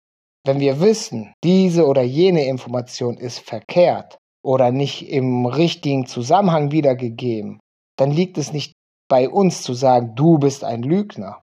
Wenn 0.44 0.58
wir 0.58 0.80
wissen, 0.80 1.32
diese 1.44 1.86
oder 1.86 2.02
jene 2.02 2.46
Information 2.46 3.16
ist 3.16 3.40
verkehrt 3.40 4.18
oder 4.42 4.70
nicht 4.72 5.08
im 5.08 5.46
richtigen 5.46 6.06
Zusammenhang 6.06 6.72
wiedergegeben, 6.72 7.60
dann 7.96 8.10
liegt 8.10 8.38
es 8.38 8.52
nicht 8.52 8.72
bei 9.08 9.28
uns 9.28 9.62
zu 9.62 9.74
sagen, 9.74 10.14
du 10.14 10.38
bist 10.38 10.64
ein 10.64 10.82
Lügner. 10.82 11.42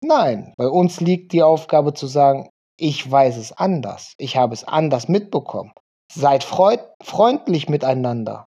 Nein, 0.00 0.54
bei 0.56 0.68
uns 0.68 1.00
liegt 1.00 1.32
die 1.32 1.42
Aufgabe 1.42 1.92
zu 1.92 2.06
sagen, 2.06 2.48
ich 2.78 3.10
weiß 3.10 3.36
es 3.36 3.52
anders. 3.52 4.12
Ich 4.18 4.36
habe 4.36 4.54
es 4.54 4.64
anders 4.64 5.08
mitbekommen. 5.08 5.72
Seid 6.12 6.44
freundlich 6.44 7.68
miteinander. 7.68 8.44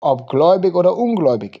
Ob 0.00 0.28
gläubig 0.28 0.74
oder 0.74 0.96
ungläubig. 0.96 1.60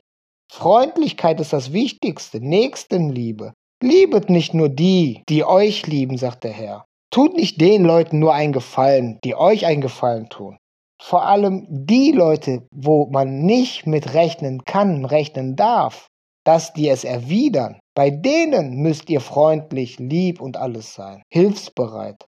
Freundlichkeit 0.50 1.40
ist 1.40 1.52
das 1.52 1.72
Wichtigste. 1.72 2.40
Nächstenliebe. 2.40 3.52
Liebet 3.82 4.30
nicht 4.30 4.54
nur 4.54 4.68
die, 4.68 5.24
die 5.28 5.44
euch 5.44 5.86
lieben, 5.86 6.16
sagt 6.16 6.44
der 6.44 6.52
Herr. 6.52 6.84
Tut 7.10 7.34
nicht 7.34 7.60
den 7.60 7.84
Leuten 7.84 8.18
nur 8.20 8.32
einen 8.32 8.52
Gefallen, 8.52 9.18
die 9.24 9.34
euch 9.34 9.66
einen 9.66 9.80
Gefallen 9.80 10.28
tun. 10.28 10.56
Vor 11.02 11.26
allem 11.26 11.66
die 11.68 12.12
Leute, 12.12 12.66
wo 12.70 13.06
man 13.10 13.42
nicht 13.42 13.86
mit 13.86 14.14
rechnen 14.14 14.64
kann, 14.64 15.04
rechnen 15.04 15.56
darf, 15.56 16.06
dass 16.44 16.72
die 16.72 16.88
es 16.88 17.04
erwidern. 17.04 17.78
Bei 17.94 18.10
denen 18.10 18.82
müsst 18.82 19.08
ihr 19.08 19.20
freundlich, 19.20 19.98
lieb 19.98 20.40
und 20.40 20.56
alles 20.56 20.94
sein, 20.94 21.22
hilfsbereit. 21.32 22.26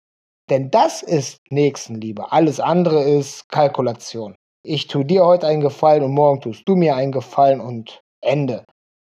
Denn 0.51 0.71
das 0.71 1.03
ist 1.03 1.39
Nächstenliebe. 1.51 2.33
Alles 2.33 2.59
andere 2.59 3.03
ist 3.05 3.49
Kalkulation. 3.49 4.35
Ich 4.65 4.89
tue 4.89 5.05
dir 5.05 5.25
heute 5.25 5.47
einen 5.47 5.61
Gefallen 5.61 6.03
und 6.03 6.13
morgen 6.13 6.41
tust 6.41 6.69
du 6.69 6.75
mir 6.75 6.97
einen 6.97 7.13
Gefallen 7.13 7.61
und 7.61 8.01
Ende. 8.21 8.65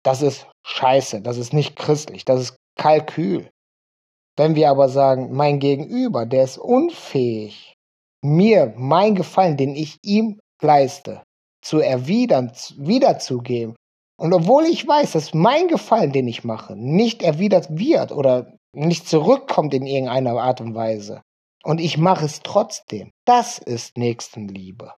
Das 0.04 0.22
ist 0.22 0.48
Scheiße. 0.66 1.22
Das 1.22 1.38
ist 1.38 1.54
nicht 1.54 1.76
christlich. 1.76 2.26
Das 2.26 2.42
ist 2.42 2.56
Kalkül. 2.76 3.50
Wenn 4.38 4.56
wir 4.56 4.70
aber 4.70 4.90
sagen, 4.90 5.36
mein 5.36 5.60
Gegenüber, 5.60 6.26
der 6.26 6.46
ist 6.46 6.58
unfähig, 6.58 7.76
mir 8.24 8.74
mein 8.78 9.16
Gefallen, 9.16 9.58
den 9.58 9.76
ich 9.76 9.98
ihm 10.04 10.40
leiste, 10.62 11.24
zu 11.62 11.80
erwidern, 11.80 12.52
wiederzugeben, 12.78 13.76
und 14.20 14.34
obwohl 14.34 14.66
ich 14.66 14.86
weiß, 14.86 15.14
dass 15.14 15.34
mein 15.34 15.70
Gefallen, 15.70 16.12
den 16.12 16.28
ich 16.28 16.44
mache, 16.44 16.76
nicht 16.76 17.24
erwidert 17.24 17.68
wird 17.70 18.12
oder 18.12 18.54
nicht 18.74 19.08
zurückkommt 19.08 19.74
in 19.74 19.86
irgendeiner 19.86 20.38
Art 20.42 20.60
und 20.60 20.76
Weise, 20.76 21.22
und 21.64 21.80
ich 21.80 21.98
mache 21.98 22.26
es 22.26 22.42
trotzdem, 22.42 23.12
das 23.26 23.60
ist 23.60 23.98
Nächstenliebe. 23.98 24.94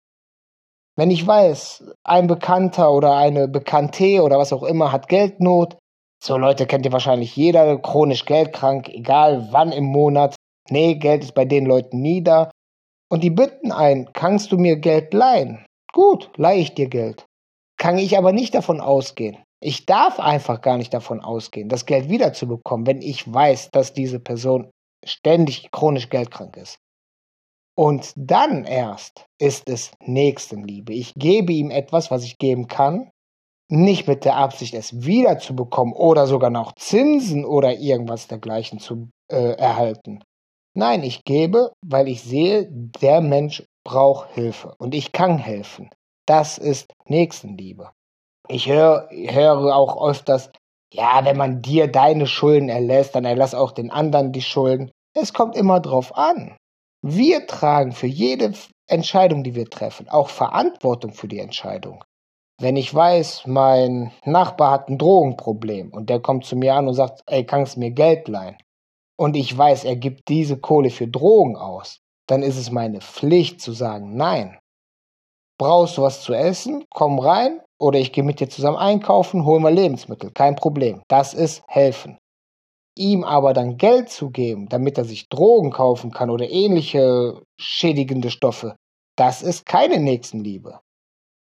Wenn 0.97 1.11
ich 1.11 1.27
weiß, 1.27 1.93
ein 2.03 2.27
Bekannter 2.27 2.93
oder 2.93 3.17
eine 3.17 3.47
Bekannte 3.49 4.23
oder 4.23 4.39
was 4.39 4.53
auch 4.53 4.63
immer 4.63 4.91
hat 4.91 5.09
Geldnot, 5.09 5.77
so 6.23 6.37
Leute 6.37 6.67
kennt 6.67 6.85
ihr 6.85 6.93
wahrscheinlich 6.93 7.37
jeder, 7.37 7.79
chronisch 7.79 8.25
geldkrank, 8.25 8.89
egal 8.89 9.49
wann 9.53 9.73
im 9.73 9.85
Monat. 9.85 10.35
Nee, 10.69 10.97
Geld 10.97 11.25
ist 11.25 11.35
bei 11.35 11.47
den 11.47 11.65
Leuten 11.67 12.01
nie 12.01 12.23
da. 12.23 12.51
Und 13.11 13.25
die 13.25 13.31
bitten 13.31 13.73
ein, 13.73 14.11
kannst 14.13 14.53
du 14.53 14.59
mir 14.59 14.77
Geld 14.77 15.15
leihen? 15.15 15.65
Gut, 15.93 16.31
leihe 16.37 16.61
ich 16.61 16.75
dir 16.75 16.89
Geld 16.89 17.27
kann 17.81 17.97
ich 17.99 18.19
aber 18.19 18.33
nicht 18.33 18.55
davon 18.55 18.81
ausgehen. 18.81 19.39
Ich 19.59 19.87
darf 19.87 20.21
einfach 20.21 20.61
gar 20.61 20.77
nicht 20.77 20.93
davon 20.93 21.21
ausgehen, 21.21 21.69
das 21.69 21.87
Geld 21.87 22.11
wiederzubekommen, 22.11 22.87
wenn 22.87 23.03
ich 23.03 23.31
weiß, 23.31 23.71
dass 23.73 23.95
diese 23.95 24.21
Person 24.21 24.71
ständig 25.05 25.71
chronisch 25.73 26.11
geldkrank 26.11 26.57
ist. 26.59 26.79
Und 27.77 28.13
dann 28.17 28.65
erst 28.65 29.25
ist 29.41 29.71
es 29.71 29.93
Nächstenliebe. 30.05 30.93
Ich 30.93 31.15
gebe 31.15 31.55
ihm 31.55 31.71
etwas, 31.71 32.11
was 32.11 32.25
ich 32.25 32.37
geben 32.37 32.69
kann, 32.69 33.11
nicht 33.71 34.07
mit 34.07 34.27
der 34.27 34.37
Absicht, 34.37 34.75
es 34.75 35.03
wiederzubekommen 35.03 35.95
oder 35.95 36.27
sogar 36.27 36.51
noch 36.51 36.75
Zinsen 36.75 37.47
oder 37.47 37.79
irgendwas 37.79 38.27
dergleichen 38.27 38.79
zu 38.79 39.09
äh, 39.33 39.53
erhalten. 39.53 40.23
Nein, 40.77 41.03
ich 41.03 41.25
gebe, 41.25 41.73
weil 41.87 42.09
ich 42.09 42.23
sehe, 42.23 42.69
der 42.71 43.23
Mensch 43.23 43.65
braucht 43.85 44.35
Hilfe 44.35 44.75
und 44.79 44.95
ich 44.95 45.13
kann 45.13 45.39
helfen. 45.39 45.89
Das 46.31 46.59
ist 46.59 46.95
Nächstenliebe. 47.09 47.91
Ich 48.47 48.69
höre, 48.69 49.09
höre 49.11 49.75
auch 49.75 50.09
öfters, 50.09 50.53
ja, 50.95 51.25
wenn 51.25 51.37
man 51.37 51.61
dir 51.61 51.91
deine 51.91 52.29
Schulden 52.29 52.69
erlässt, 52.69 53.17
dann 53.17 53.25
erlass 53.25 53.53
auch 53.53 53.73
den 53.73 53.91
anderen 53.91 54.31
die 54.31 54.41
Schulden. 54.41 54.93
Es 55.13 55.33
kommt 55.33 55.57
immer 55.57 55.81
drauf 55.81 56.17
an. 56.17 56.57
Wir 57.03 57.49
tragen 57.49 57.91
für 57.91 58.07
jede 58.07 58.53
Entscheidung, 58.87 59.43
die 59.43 59.57
wir 59.57 59.69
treffen, 59.69 60.09
auch 60.09 60.29
Verantwortung 60.29 61.15
für 61.15 61.27
die 61.27 61.41
Entscheidung. 61.41 62.05
Wenn 62.61 62.77
ich 62.77 62.95
weiß, 62.95 63.49
mein 63.49 64.13
Nachbar 64.25 64.71
hat 64.71 64.89
ein 64.89 64.99
Drogenproblem 64.99 65.93
und 65.93 66.11
der 66.11 66.21
kommt 66.21 66.45
zu 66.45 66.55
mir 66.55 66.77
an 66.77 66.87
und 66.87 66.95
sagt, 66.95 67.25
ey, 67.27 67.45
kannst 67.45 67.77
mir 67.77 67.91
Geld 67.91 68.29
leihen? 68.29 68.57
Und 69.19 69.35
ich 69.35 69.59
weiß, 69.59 69.83
er 69.83 69.97
gibt 69.97 70.29
diese 70.29 70.61
Kohle 70.61 70.91
für 70.91 71.09
Drogen 71.09 71.57
aus, 71.57 71.99
dann 72.29 72.45
ist 72.45 72.57
es 72.57 72.71
meine 72.71 73.01
Pflicht 73.01 73.61
zu 73.61 73.73
sagen, 73.73 74.15
nein. 74.15 74.61
Brauchst 75.61 75.99
du 75.99 76.03
was 76.03 76.23
zu 76.23 76.33
essen? 76.33 76.87
Komm 76.89 77.19
rein 77.19 77.61
oder 77.79 77.99
ich 77.99 78.13
gehe 78.13 78.25
mit 78.25 78.41
dir 78.41 78.49
zusammen 78.49 78.79
einkaufen, 78.79 79.45
hol 79.45 79.61
mal 79.61 79.75
Lebensmittel. 79.75 80.31
Kein 80.31 80.57
Problem. 80.57 81.03
Das 81.07 81.35
ist 81.35 81.63
helfen. 81.69 82.17
Ihm 82.97 83.25
aber 83.25 83.53
dann 83.53 83.77
Geld 83.77 84.09
zu 84.09 84.31
geben, 84.31 84.71
damit 84.71 84.97
er 84.97 85.05
sich 85.05 85.29
Drogen 85.29 85.71
kaufen 85.71 86.13
kann 86.13 86.31
oder 86.31 86.49
ähnliche 86.49 87.43
schädigende 87.61 88.31
Stoffe, 88.31 88.75
das 89.19 89.43
ist 89.43 89.67
keine 89.67 89.99
Nächstenliebe. 89.99 90.81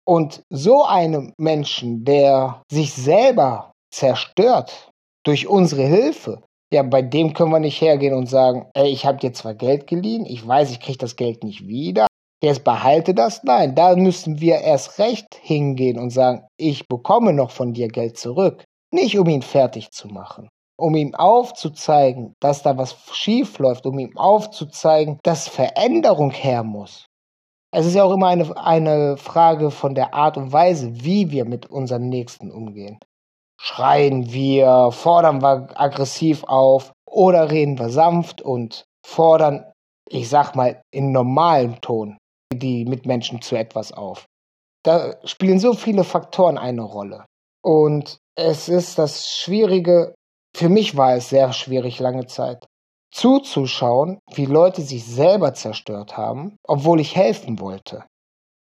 Und 0.04 0.42
so 0.50 0.82
einem 0.82 1.32
Menschen, 1.38 2.04
der 2.04 2.62
sich 2.72 2.94
selber 2.94 3.70
zerstört 3.94 4.90
durch 5.24 5.46
unsere 5.46 5.84
Hilfe, 5.84 6.42
ja, 6.72 6.82
bei 6.82 7.02
dem 7.02 7.34
können 7.34 7.52
wir 7.52 7.60
nicht 7.60 7.80
hergehen 7.80 8.14
und 8.14 8.26
sagen, 8.26 8.66
ey, 8.74 8.88
ich 8.88 9.06
habe 9.06 9.18
dir 9.18 9.32
zwar 9.32 9.54
Geld 9.54 9.86
geliehen, 9.86 10.26
ich 10.26 10.44
weiß, 10.44 10.72
ich 10.72 10.80
kriege 10.80 10.98
das 10.98 11.14
Geld 11.14 11.44
nicht 11.44 11.68
wieder, 11.68 12.08
Jetzt 12.40 12.62
behalte 12.62 13.14
das? 13.14 13.42
Nein, 13.42 13.74
da 13.74 13.96
müssen 13.96 14.40
wir 14.40 14.60
erst 14.60 15.00
recht 15.00 15.34
hingehen 15.42 15.98
und 15.98 16.10
sagen, 16.10 16.46
ich 16.56 16.86
bekomme 16.86 17.32
noch 17.32 17.50
von 17.50 17.72
dir 17.72 17.88
Geld 17.88 18.16
zurück. 18.16 18.64
Nicht 18.92 19.18
um 19.18 19.28
ihn 19.28 19.42
fertig 19.42 19.90
zu 19.90 20.06
machen, 20.06 20.48
um 20.78 20.94
ihm 20.94 21.16
aufzuzeigen, 21.16 22.34
dass 22.40 22.62
da 22.62 22.78
was 22.78 22.96
schief 23.12 23.58
läuft, 23.58 23.86
um 23.86 23.98
ihm 23.98 24.16
aufzuzeigen, 24.16 25.18
dass 25.24 25.48
Veränderung 25.48 26.30
her 26.30 26.62
muss. 26.62 27.06
Es 27.72 27.86
ist 27.86 27.94
ja 27.94 28.04
auch 28.04 28.12
immer 28.12 28.28
eine, 28.28 28.56
eine 28.56 29.16
Frage 29.16 29.72
von 29.72 29.96
der 29.96 30.14
Art 30.14 30.36
und 30.36 30.52
Weise, 30.52 31.04
wie 31.04 31.32
wir 31.32 31.44
mit 31.44 31.66
unseren 31.66 32.08
Nächsten 32.08 32.52
umgehen. 32.52 32.98
Schreien 33.60 34.32
wir, 34.32 34.90
fordern 34.92 35.42
wir 35.42 35.68
aggressiv 35.74 36.44
auf 36.44 36.92
oder 37.04 37.50
reden 37.50 37.78
wir 37.80 37.90
sanft 37.90 38.40
und 38.40 38.84
fordern, 39.04 39.64
ich 40.08 40.28
sag 40.28 40.54
mal, 40.54 40.80
in 40.92 41.10
normalem 41.10 41.80
Ton 41.80 42.16
die 42.52 42.84
Mitmenschen 42.84 43.42
zu 43.42 43.56
etwas 43.56 43.92
auf. 43.92 44.26
Da 44.84 45.16
spielen 45.24 45.58
so 45.58 45.74
viele 45.74 46.04
Faktoren 46.04 46.58
eine 46.58 46.82
Rolle. 46.82 47.24
Und 47.62 48.18
es 48.36 48.68
ist 48.68 48.98
das 48.98 49.28
Schwierige, 49.28 50.14
für 50.56 50.68
mich 50.68 50.96
war 50.96 51.14
es 51.14 51.28
sehr 51.28 51.52
schwierig 51.52 51.98
lange 51.98 52.26
Zeit, 52.26 52.66
zuzuschauen, 53.12 54.18
wie 54.32 54.46
Leute 54.46 54.82
sich 54.82 55.04
selber 55.04 55.54
zerstört 55.54 56.16
haben, 56.16 56.56
obwohl 56.66 57.00
ich 57.00 57.16
helfen 57.16 57.58
wollte. 57.58 58.04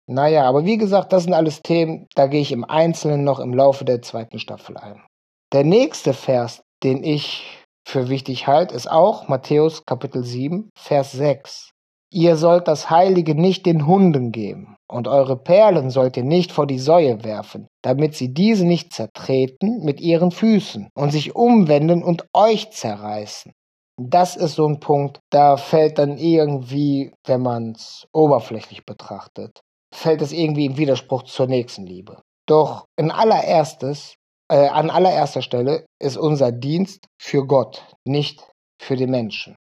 Naja, 0.08 0.44
aber 0.48 0.66
wie 0.66 0.78
gesagt, 0.78 1.14
das 1.14 1.24
sind 1.24 1.34
alles 1.34 1.62
Themen, 1.62 2.08
da 2.16 2.28
gehe 2.28 2.42
ich 2.42 2.52
im 2.52 2.64
Einzelnen 2.64 3.24
noch 3.24 3.40
im 3.40 3.54
Laufe 3.54 3.86
der 3.86 4.02
zweiten 4.02 4.40
Staffel 4.40 4.78
ein. 4.78 5.04
Der 5.52 5.64
nächste 5.64 6.14
Vers, 6.14 6.62
den 6.84 7.04
ich 7.04 7.64
für 7.88 8.10
wichtig 8.10 8.48
halte, 8.48 8.76
ist 8.76 8.90
auch 8.90 9.28
Matthäus 9.28 9.84
Kapitel 9.86 10.24
7, 10.24 10.70
Vers 10.78 11.12
6. 11.12 11.72
Ihr 12.12 12.38
sollt 12.38 12.68
das 12.68 12.90
Heilige 12.90 13.36
nicht 13.36 13.66
den 13.66 13.88
Hunden 13.88 14.32
geben, 14.32 14.76
und 14.88 15.08
eure 15.08 15.38
Perlen 15.38 15.90
sollt 15.90 16.18
ihr 16.18 16.24
nicht 16.24 16.52
vor 16.52 16.68
die 16.68 16.80
Säue 16.80 17.24
werfen, 17.24 17.68
damit 17.82 18.16
sie 18.16 18.34
diese 18.34 18.66
nicht 18.66 18.94
zertreten 18.94 19.84
mit 19.84 20.00
ihren 20.00 20.32
Füßen 20.32 20.90
und 20.94 21.12
sich 21.12 21.36
umwenden 21.36 22.04
und 22.04 22.26
euch 22.34 22.72
zerreißen. 22.72 23.52
Das 23.98 24.36
ist 24.36 24.56
so 24.56 24.68
ein 24.68 24.80
Punkt, 24.80 25.20
da 25.32 25.58
fällt 25.58 25.98
dann 25.98 26.18
irgendwie, 26.18 27.14
wenn 27.26 27.42
man 27.42 27.72
es 27.72 28.06
oberflächlich 28.14 28.86
betrachtet, 28.86 29.62
fällt 29.94 30.22
es 30.22 30.34
irgendwie 30.34 30.66
im 30.66 30.78
Widerspruch 30.78 31.24
zur 31.24 31.48
Nächstenliebe. 31.48 32.22
Doch 32.48 32.86
in 32.98 33.10
allererstes, 33.10 34.16
äh, 34.52 34.68
an 34.68 34.90
allererster 34.90 35.42
Stelle 35.42 35.86
ist 36.00 36.18
unser 36.18 36.52
Dienst 36.52 37.08
für 37.20 37.48
Gott, 37.48 37.86
nicht 38.06 38.46
für 38.80 38.98
die 38.98 39.08
Menschen. 39.08 39.56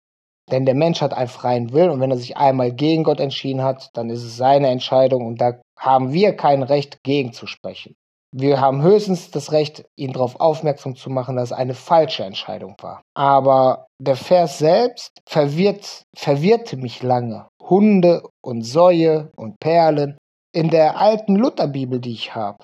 Denn 0.51 0.65
der 0.65 0.75
Mensch 0.75 1.01
hat 1.01 1.13
einen 1.13 1.29
freien 1.29 1.71
Willen 1.71 1.89
und 1.89 1.99
wenn 2.01 2.11
er 2.11 2.17
sich 2.17 2.37
einmal 2.37 2.71
gegen 2.71 3.03
Gott 3.03 3.19
entschieden 3.19 3.63
hat, 3.63 3.89
dann 3.93 4.09
ist 4.09 4.23
es 4.23 4.37
seine 4.37 4.67
Entscheidung 4.67 5.25
und 5.25 5.39
da 5.39 5.53
haben 5.77 6.11
wir 6.11 6.35
kein 6.35 6.63
Recht 6.63 7.03
gegenzusprechen. 7.03 7.95
Wir 8.35 8.59
haben 8.59 8.81
höchstens 8.81 9.29
das 9.29 9.51
Recht, 9.51 9.85
ihn 9.95 10.11
darauf 10.11 10.39
aufmerksam 10.39 10.95
zu 10.95 11.11
machen, 11.11 11.35
dass 11.35 11.51
es 11.51 11.57
eine 11.57 11.75
falsche 11.75 12.23
Entscheidung 12.23 12.75
war. 12.81 13.03
Aber 13.15 13.85
der 14.01 14.15
Vers 14.15 14.57
selbst 14.57 15.11
verwirrt, 15.29 16.03
verwirrte 16.15 16.77
mich 16.77 17.03
lange. 17.03 17.47
Hunde 17.61 18.23
und 18.43 18.63
Säue 18.63 19.31
und 19.35 19.59
Perlen. 19.59 20.17
In 20.51 20.69
der 20.69 20.97
alten 20.97 21.35
Lutherbibel, 21.35 21.99
die 21.99 22.13
ich 22.13 22.33
habe, 22.33 22.63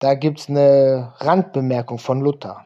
da 0.00 0.14
gibt 0.14 0.40
es 0.40 0.48
eine 0.48 1.14
Randbemerkung 1.18 1.98
von 1.98 2.20
Luther. 2.20 2.64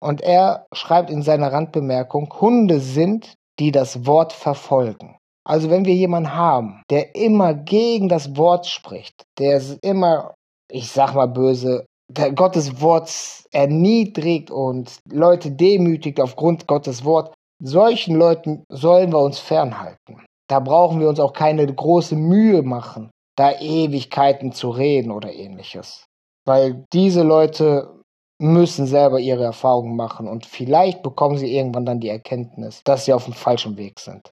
Und 0.00 0.20
er 0.20 0.66
schreibt 0.72 1.08
in 1.08 1.22
seiner 1.22 1.52
Randbemerkung, 1.52 2.32
Hunde 2.40 2.80
sind, 2.80 3.34
die 3.58 3.70
das 3.70 4.06
Wort 4.06 4.32
verfolgen. 4.32 5.16
Also 5.46 5.70
wenn 5.70 5.84
wir 5.84 5.94
jemanden 5.94 6.34
haben, 6.34 6.82
der 6.90 7.14
immer 7.14 7.54
gegen 7.54 8.08
das 8.08 8.36
Wort 8.36 8.66
spricht, 8.66 9.22
der 9.38 9.62
immer, 9.82 10.34
ich 10.70 10.90
sag 10.90 11.14
mal 11.14 11.28
böse, 11.28 11.86
der 12.08 12.32
Gottes 12.32 12.80
Wort 12.80 13.10
erniedrigt 13.52 14.50
und 14.50 14.98
Leute 15.10 15.50
demütigt 15.50 16.20
aufgrund 16.20 16.66
Gottes 16.66 17.04
Wort, 17.04 17.34
solchen 17.62 18.16
Leuten 18.16 18.64
sollen 18.68 19.12
wir 19.12 19.20
uns 19.20 19.38
fernhalten. 19.38 20.24
Da 20.48 20.60
brauchen 20.60 21.00
wir 21.00 21.08
uns 21.08 21.20
auch 21.20 21.32
keine 21.32 21.66
große 21.66 22.16
Mühe 22.16 22.62
machen, 22.62 23.10
da 23.36 23.52
Ewigkeiten 23.58 24.52
zu 24.52 24.70
reden 24.70 25.10
oder 25.10 25.32
ähnliches. 25.32 26.06
Weil 26.44 26.84
diese 26.92 27.22
Leute 27.22 28.02
müssen 28.38 28.86
selber 28.86 29.18
ihre 29.18 29.44
Erfahrungen 29.44 29.96
machen 29.96 30.28
und 30.28 30.46
vielleicht 30.46 31.02
bekommen 31.02 31.38
sie 31.38 31.54
irgendwann 31.56 31.86
dann 31.86 32.00
die 32.00 32.08
Erkenntnis, 32.08 32.82
dass 32.84 33.04
sie 33.04 33.12
auf 33.12 33.24
dem 33.24 33.32
falschen 33.32 33.76
Weg 33.76 33.98
sind. 33.98 34.30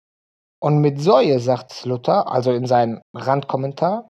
Und 0.61 0.79
mit 0.81 1.01
Säue, 1.01 1.41
sagt 1.41 1.85
Luther, 1.85 2.31
also 2.31 2.53
in 2.53 2.67
seinem 2.67 3.01
Randkommentar, 3.15 4.09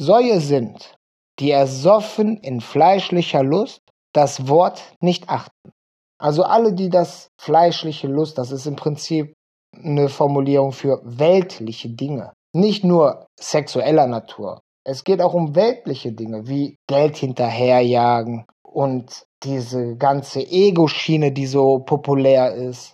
Säue 0.00 0.40
sind, 0.40 0.96
die 1.38 1.50
ersoffen 1.50 2.36
in 2.38 2.60
fleischlicher 2.60 3.42
Lust 3.42 3.80
das 4.12 4.48
Wort 4.48 4.82
nicht 5.00 5.28
achten. 5.28 5.72
Also 6.20 6.42
alle, 6.42 6.72
die 6.72 6.88
das 6.88 7.28
fleischliche 7.40 8.08
Lust, 8.08 8.38
das 8.38 8.50
ist 8.50 8.66
im 8.66 8.76
Prinzip 8.76 9.34
eine 9.76 10.08
Formulierung 10.08 10.72
für 10.72 11.00
weltliche 11.04 11.90
Dinge. 11.90 12.32
Nicht 12.52 12.84
nur 12.84 13.26
sexueller 13.38 14.06
Natur. 14.06 14.60
Es 14.84 15.04
geht 15.04 15.20
auch 15.20 15.34
um 15.34 15.54
weltliche 15.54 16.12
Dinge 16.12 16.48
wie 16.48 16.76
Geld 16.88 17.16
hinterherjagen 17.16 18.46
und 18.62 19.26
diese 19.44 19.96
ganze 19.96 20.40
Ego-Schiene, 20.40 21.32
die 21.32 21.46
so 21.46 21.78
populär 21.80 22.54
ist. 22.54 22.92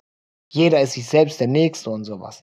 Jeder 0.51 0.81
ist 0.81 0.93
sich 0.93 1.07
selbst 1.07 1.39
der 1.39 1.47
Nächste 1.47 1.89
und 1.89 2.05
sowas. 2.05 2.41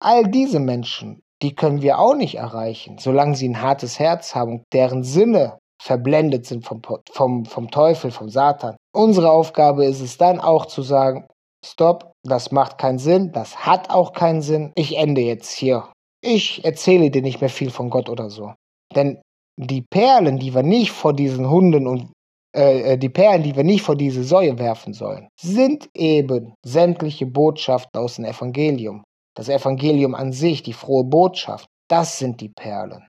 All 0.00 0.24
diese 0.24 0.60
Menschen, 0.60 1.22
die 1.42 1.54
können 1.54 1.82
wir 1.82 1.98
auch 1.98 2.14
nicht 2.14 2.36
erreichen, 2.36 2.98
solange 2.98 3.36
sie 3.36 3.48
ein 3.48 3.62
hartes 3.62 3.98
Herz 3.98 4.34
haben 4.34 4.52
und 4.52 4.64
deren 4.72 5.02
Sinne 5.02 5.58
verblendet 5.80 6.46
sind 6.46 6.64
vom, 6.64 6.82
vom, 7.10 7.44
vom 7.44 7.70
Teufel, 7.70 8.10
vom 8.10 8.28
Satan. 8.28 8.76
Unsere 8.94 9.30
Aufgabe 9.30 9.84
ist 9.84 10.00
es 10.00 10.16
dann 10.16 10.40
auch 10.40 10.66
zu 10.66 10.82
sagen, 10.82 11.26
stopp, 11.64 12.12
das 12.22 12.52
macht 12.52 12.78
keinen 12.78 12.98
Sinn, 12.98 13.32
das 13.32 13.66
hat 13.66 13.90
auch 13.90 14.12
keinen 14.12 14.42
Sinn, 14.42 14.72
ich 14.76 14.96
ende 14.96 15.20
jetzt 15.20 15.50
hier. 15.50 15.90
Ich 16.22 16.64
erzähle 16.64 17.10
dir 17.10 17.22
nicht 17.22 17.40
mehr 17.40 17.50
viel 17.50 17.70
von 17.70 17.90
Gott 17.90 18.08
oder 18.08 18.30
so. 18.30 18.54
Denn 18.94 19.20
die 19.56 19.82
Perlen, 19.82 20.38
die 20.38 20.54
wir 20.54 20.62
nicht 20.62 20.90
vor 20.90 21.12
diesen 21.12 21.48
Hunden 21.48 21.86
und 21.86 22.13
äh, 22.54 22.98
die 22.98 23.08
Perlen, 23.08 23.42
die 23.42 23.56
wir 23.56 23.64
nicht 23.64 23.82
vor 23.82 23.96
diese 23.96 24.24
Säue 24.24 24.58
werfen 24.58 24.92
sollen, 24.92 25.28
sind 25.38 25.88
eben 25.94 26.54
sämtliche 26.64 27.26
Botschaften 27.26 28.00
aus 28.00 28.16
dem 28.16 28.24
Evangelium. 28.24 29.04
Das 29.36 29.48
Evangelium 29.48 30.14
an 30.14 30.32
sich, 30.32 30.62
die 30.62 30.72
frohe 30.72 31.04
Botschaft, 31.04 31.66
das 31.88 32.18
sind 32.18 32.40
die 32.40 32.48
Perlen. 32.48 33.06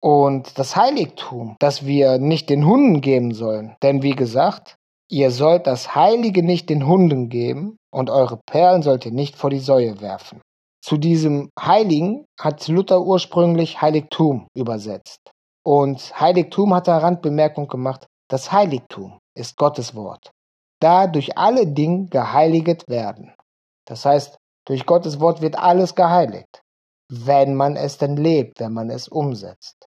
Und 0.00 0.58
das 0.58 0.76
Heiligtum, 0.76 1.56
das 1.58 1.86
wir 1.86 2.18
nicht 2.18 2.50
den 2.50 2.66
Hunden 2.66 3.00
geben 3.00 3.32
sollen. 3.32 3.76
Denn 3.82 4.02
wie 4.02 4.14
gesagt, 4.14 4.76
ihr 5.10 5.30
sollt 5.30 5.66
das 5.66 5.94
Heilige 5.94 6.42
nicht 6.42 6.68
den 6.70 6.86
Hunden 6.86 7.28
geben 7.28 7.76
und 7.92 8.10
eure 8.10 8.38
Perlen 8.46 8.82
sollt 8.82 9.06
ihr 9.06 9.12
nicht 9.12 9.36
vor 9.36 9.50
die 9.50 9.58
Säue 9.58 10.00
werfen. 10.00 10.40
Zu 10.84 10.96
diesem 10.96 11.50
Heiligen 11.60 12.24
hat 12.38 12.66
Luther 12.68 13.02
ursprünglich 13.02 13.80
Heiligtum 13.82 14.46
übersetzt. 14.54 15.18
Und 15.64 16.18
Heiligtum 16.18 16.74
hat 16.74 16.88
er 16.88 17.02
Randbemerkung 17.02 17.68
gemacht, 17.68 18.06
das 18.28 18.52
Heiligtum 18.52 19.18
ist 19.34 19.56
Gottes 19.56 19.94
Wort. 19.94 20.30
Da 20.80 21.06
durch 21.06 21.36
alle 21.36 21.66
Dinge 21.66 22.08
geheiliget 22.08 22.88
werden. 22.88 23.34
Das 23.86 24.04
heißt, 24.04 24.38
durch 24.66 24.86
Gottes 24.86 25.18
Wort 25.18 25.40
wird 25.40 25.58
alles 25.58 25.94
geheiligt, 25.94 26.60
wenn 27.10 27.54
man 27.54 27.76
es 27.76 27.98
denn 27.98 28.16
lebt, 28.16 28.60
wenn 28.60 28.72
man 28.72 28.90
es 28.90 29.08
umsetzt. 29.08 29.86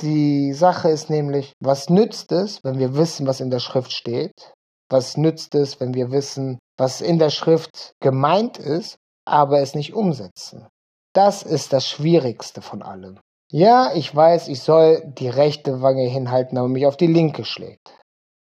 Die 0.00 0.52
Sache 0.52 0.88
ist 0.88 1.10
nämlich, 1.10 1.52
was 1.60 1.90
nützt 1.90 2.32
es, 2.32 2.62
wenn 2.64 2.78
wir 2.78 2.96
wissen, 2.96 3.26
was 3.26 3.40
in 3.40 3.50
der 3.50 3.60
Schrift 3.60 3.92
steht? 3.92 4.52
Was 4.90 5.16
nützt 5.16 5.54
es, 5.54 5.80
wenn 5.80 5.94
wir 5.94 6.10
wissen, 6.10 6.58
was 6.76 7.00
in 7.00 7.18
der 7.18 7.30
Schrift 7.30 7.94
gemeint 8.00 8.58
ist, 8.58 8.96
aber 9.24 9.60
es 9.60 9.74
nicht 9.74 9.94
umsetzen? 9.94 10.68
Das 11.12 11.42
ist 11.42 11.72
das 11.72 11.88
Schwierigste 11.88 12.60
von 12.60 12.82
allem. 12.82 13.18
Ja, 13.56 13.92
ich 13.94 14.12
weiß, 14.12 14.48
ich 14.48 14.62
soll 14.62 15.00
die 15.16 15.28
rechte 15.28 15.80
Wange 15.80 16.02
hinhalten, 16.08 16.58
aber 16.58 16.66
mich 16.66 16.86
auf 16.86 16.96
die 16.96 17.06
linke 17.06 17.44
schlägt. 17.44 17.96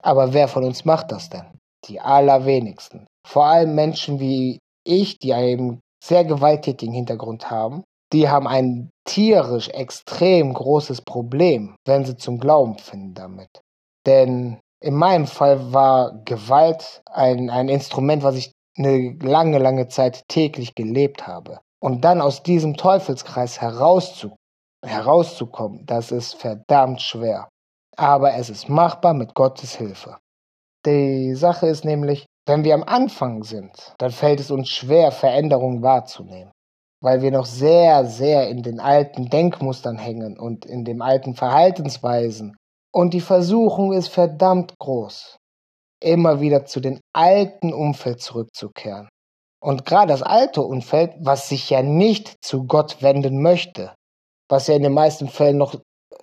Aber 0.01 0.33
wer 0.33 0.47
von 0.47 0.63
uns 0.63 0.85
macht 0.85 1.11
das 1.11 1.29
denn? 1.29 1.45
Die 1.85 1.99
allerwenigsten. 1.99 3.05
Vor 3.23 3.45
allem 3.45 3.75
Menschen 3.75 4.19
wie 4.19 4.57
ich, 4.83 5.19
die 5.19 5.35
einen 5.35 5.81
sehr 6.03 6.25
gewalttätigen 6.25 6.95
Hintergrund 6.95 7.51
haben, 7.51 7.83
die 8.11 8.27
haben 8.27 8.47
ein 8.47 8.89
tierisch 9.05 9.69
extrem 9.69 10.51
großes 10.55 11.03
Problem, 11.03 11.75
wenn 11.85 12.03
sie 12.03 12.17
zum 12.17 12.39
Glauben 12.39 12.79
finden 12.79 13.13
damit. 13.13 13.61
Denn 14.07 14.57
in 14.83 14.95
meinem 14.95 15.27
Fall 15.27 15.73
war 15.73 16.23
Gewalt 16.25 17.03
ein, 17.05 17.51
ein 17.51 17.69
Instrument, 17.69 18.23
was 18.23 18.33
ich 18.33 18.51
eine 18.75 19.15
lange, 19.21 19.59
lange 19.59 19.89
Zeit 19.89 20.23
täglich 20.27 20.73
gelebt 20.73 21.27
habe. 21.27 21.59
Und 21.79 22.03
dann 22.03 22.19
aus 22.19 22.41
diesem 22.41 22.77
Teufelskreis 22.77 23.61
herauszukommen, 23.61 24.36
herauszukommen, 24.85 25.85
das 25.85 26.11
ist 26.11 26.35
verdammt 26.35 27.01
schwer. 27.01 27.49
Aber 27.95 28.33
es 28.35 28.49
ist 28.49 28.69
machbar 28.69 29.13
mit 29.13 29.33
Gottes 29.33 29.75
Hilfe. 29.75 30.17
Die 30.85 31.33
Sache 31.33 31.67
ist 31.67 31.83
nämlich, 31.83 32.25
wenn 32.47 32.63
wir 32.63 32.75
am 32.75 32.83
Anfang 32.83 33.43
sind, 33.43 33.93
dann 33.97 34.11
fällt 34.11 34.39
es 34.39 34.51
uns 34.51 34.69
schwer, 34.69 35.11
Veränderungen 35.11 35.81
wahrzunehmen, 35.81 36.51
weil 37.01 37.21
wir 37.21 37.31
noch 37.31 37.45
sehr, 37.45 38.05
sehr 38.05 38.47
in 38.49 38.63
den 38.63 38.79
alten 38.79 39.29
Denkmustern 39.29 39.97
hängen 39.97 40.39
und 40.39 40.65
in 40.65 40.85
den 40.85 41.01
alten 41.01 41.35
Verhaltensweisen. 41.35 42.55
Und 42.93 43.13
die 43.13 43.21
Versuchung 43.21 43.91
ist 43.91 44.07
verdammt 44.07 44.75
groß, 44.79 45.37
immer 46.01 46.39
wieder 46.39 46.65
zu 46.65 46.79
den 46.79 47.01
alten 47.13 47.73
Umfeld 47.73 48.21
zurückzukehren. 48.21 49.09
Und 49.59 49.85
gerade 49.85 50.07
das 50.07 50.23
alte 50.23 50.61
Umfeld, 50.61 51.15
was 51.19 51.49
sich 51.49 51.69
ja 51.69 51.81
nicht 51.81 52.35
zu 52.45 52.65
Gott 52.65 53.01
wenden 53.01 53.41
möchte, 53.41 53.93
was 54.49 54.67
ja 54.67 54.75
in 54.75 54.83
den 54.83 54.93
meisten 54.93 55.27
Fällen 55.27 55.57
noch, 55.57 55.75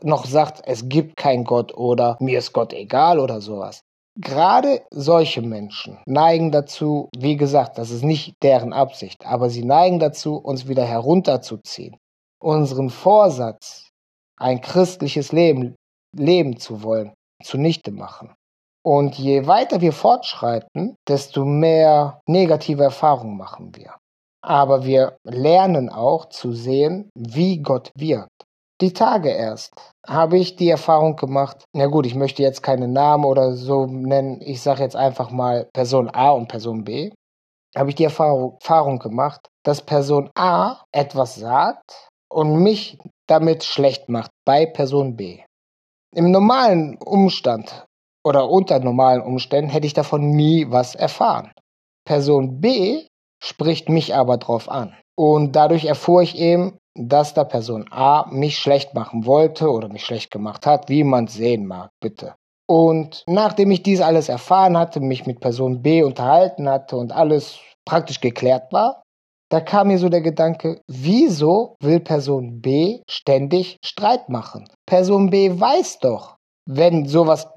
noch 0.03 0.25
sagt, 0.25 0.63
es 0.67 0.89
gibt 0.89 1.17
keinen 1.17 1.45
Gott 1.45 1.75
oder 1.75 2.17
mir 2.21 2.39
ist 2.39 2.53
Gott 2.53 2.73
egal 2.73 3.19
oder 3.19 3.41
sowas. 3.41 3.81
Gerade 4.17 4.83
solche 4.91 5.43
Menschen 5.43 5.99
neigen 6.07 6.53
dazu, 6.53 7.09
wie 7.17 7.37
gesagt, 7.37 7.79
das 7.79 7.91
ist 7.91 8.05
nicht 8.05 8.37
deren 8.43 8.73
Absicht, 8.73 9.27
aber 9.27 9.51
sie 9.51 9.65
neigen 9.65 9.99
dazu, 9.99 10.37
uns 10.37 10.69
wieder 10.69 10.85
herunterzuziehen, 10.85 11.97
unseren 12.41 12.91
Vorsatz, 12.91 13.91
ein 14.39 14.61
christliches 14.61 15.33
Leben 15.33 15.75
leben 16.17 16.59
zu 16.59 16.83
wollen, 16.85 17.13
zunichte 17.43 17.91
machen. 17.91 18.35
Und 18.85 19.19
je 19.19 19.47
weiter 19.47 19.81
wir 19.81 19.93
fortschreiten, 19.93 20.95
desto 21.09 21.45
mehr 21.45 22.21
negative 22.27 22.85
Erfahrungen 22.85 23.37
machen 23.37 23.75
wir 23.75 23.95
aber 24.45 24.85
wir 24.85 25.17
lernen 25.25 25.89
auch 25.89 26.29
zu 26.29 26.53
sehen, 26.53 27.11
wie 27.15 27.63
Gott 27.63 27.91
wirkt. 27.97 28.31
die 28.81 28.93
Tage 28.93 29.31
erst 29.31 29.73
habe 30.07 30.37
ich 30.37 30.57
die 30.57 30.69
Erfahrung 30.69 31.17
gemacht, 31.17 31.65
na 31.73 31.87
gut, 31.87 32.07
ich 32.07 32.15
möchte 32.15 32.43
jetzt 32.43 32.63
keine 32.63 32.89
Namen 32.89 33.25
oder 33.25 33.55
so 33.55 33.87
nennen, 33.87 34.41
ich 34.43 34.61
sage 34.61 34.83
jetzt 34.83 34.97
einfach 34.97 35.31
mal 35.31 35.69
Person 35.73 36.11
A 36.11 36.31
und 36.31 36.49
Person 36.49 36.85
B, 36.85 37.11
habe 37.77 37.91
ich 37.91 37.95
die 37.95 38.05
Erfahrung 38.05 38.99
gemacht, 38.99 39.49
dass 39.65 39.81
Person 39.81 40.31
A 40.35 40.83
etwas 40.93 41.37
sagt 41.37 42.09
und 42.29 42.63
mich 42.63 42.99
damit 43.27 43.65
schlecht 43.65 44.09
macht 44.09 44.31
bei 44.45 44.67
Person 44.67 45.17
B. 45.17 45.41
Im 46.15 46.31
normalen 46.31 46.97
Umstand 46.99 47.87
oder 48.25 48.49
unter 48.49 48.79
normalen 48.81 49.23
Umständen 49.23 49.71
hätte 49.71 49.87
ich 49.87 49.95
davon 49.95 50.31
nie 50.31 50.67
was 50.71 50.95
erfahren. 50.95 51.53
Person 52.05 52.61
B 52.61 53.07
spricht 53.45 53.89
mich 53.89 54.15
aber 54.15 54.39
drauf 54.39 54.69
an. 54.69 54.95
Und 55.17 55.55
dadurch 55.55 55.85
erfuhr 55.85 56.23
ich 56.23 56.39
eben, 56.39 56.79
dass 56.97 57.35
da 57.35 57.45
Person 57.45 57.87
A 57.91 58.27
mich 58.31 58.59
schlecht 58.59 58.95
machen 58.95 59.27
wollte 59.27 59.71
oder 59.71 59.89
mich 59.89 60.05
schlecht 60.05 60.31
gemacht 60.31 60.67
hat, 60.67 60.89
wie 60.89 61.05
man 61.05 61.27
sehen 61.27 61.67
mag, 61.67 61.91
bitte. 62.01 62.35
Und 62.67 63.25
nachdem 63.27 63.71
ich 63.71 63.83
dies 63.83 64.01
alles 64.01 64.29
erfahren 64.29 64.79
hatte, 64.79 65.01
mich 65.01 65.27
mit 65.27 65.41
Person 65.41 65.83
B 65.83 66.03
unterhalten 66.03 66.69
hatte 66.69 66.97
und 66.97 67.13
alles 67.13 67.59
praktisch 67.85 68.21
geklärt 68.21 68.73
war, 68.73 69.03
da 69.51 69.61
kam 69.61 69.89
mir 69.89 69.99
so 69.99 70.09
der 70.09 70.23
Gedanke, 70.23 70.81
wieso 70.89 71.77
will 71.81 72.01
Person 72.01 72.63
B 72.63 73.03
ständig 73.09 73.77
Streit 73.85 74.29
machen? 74.31 74.67
Person 74.87 75.31
B 75.31 75.61
weiß 75.61 75.99
doch, 75.99 76.37
wenn 76.67 77.07
sowas 77.07 77.49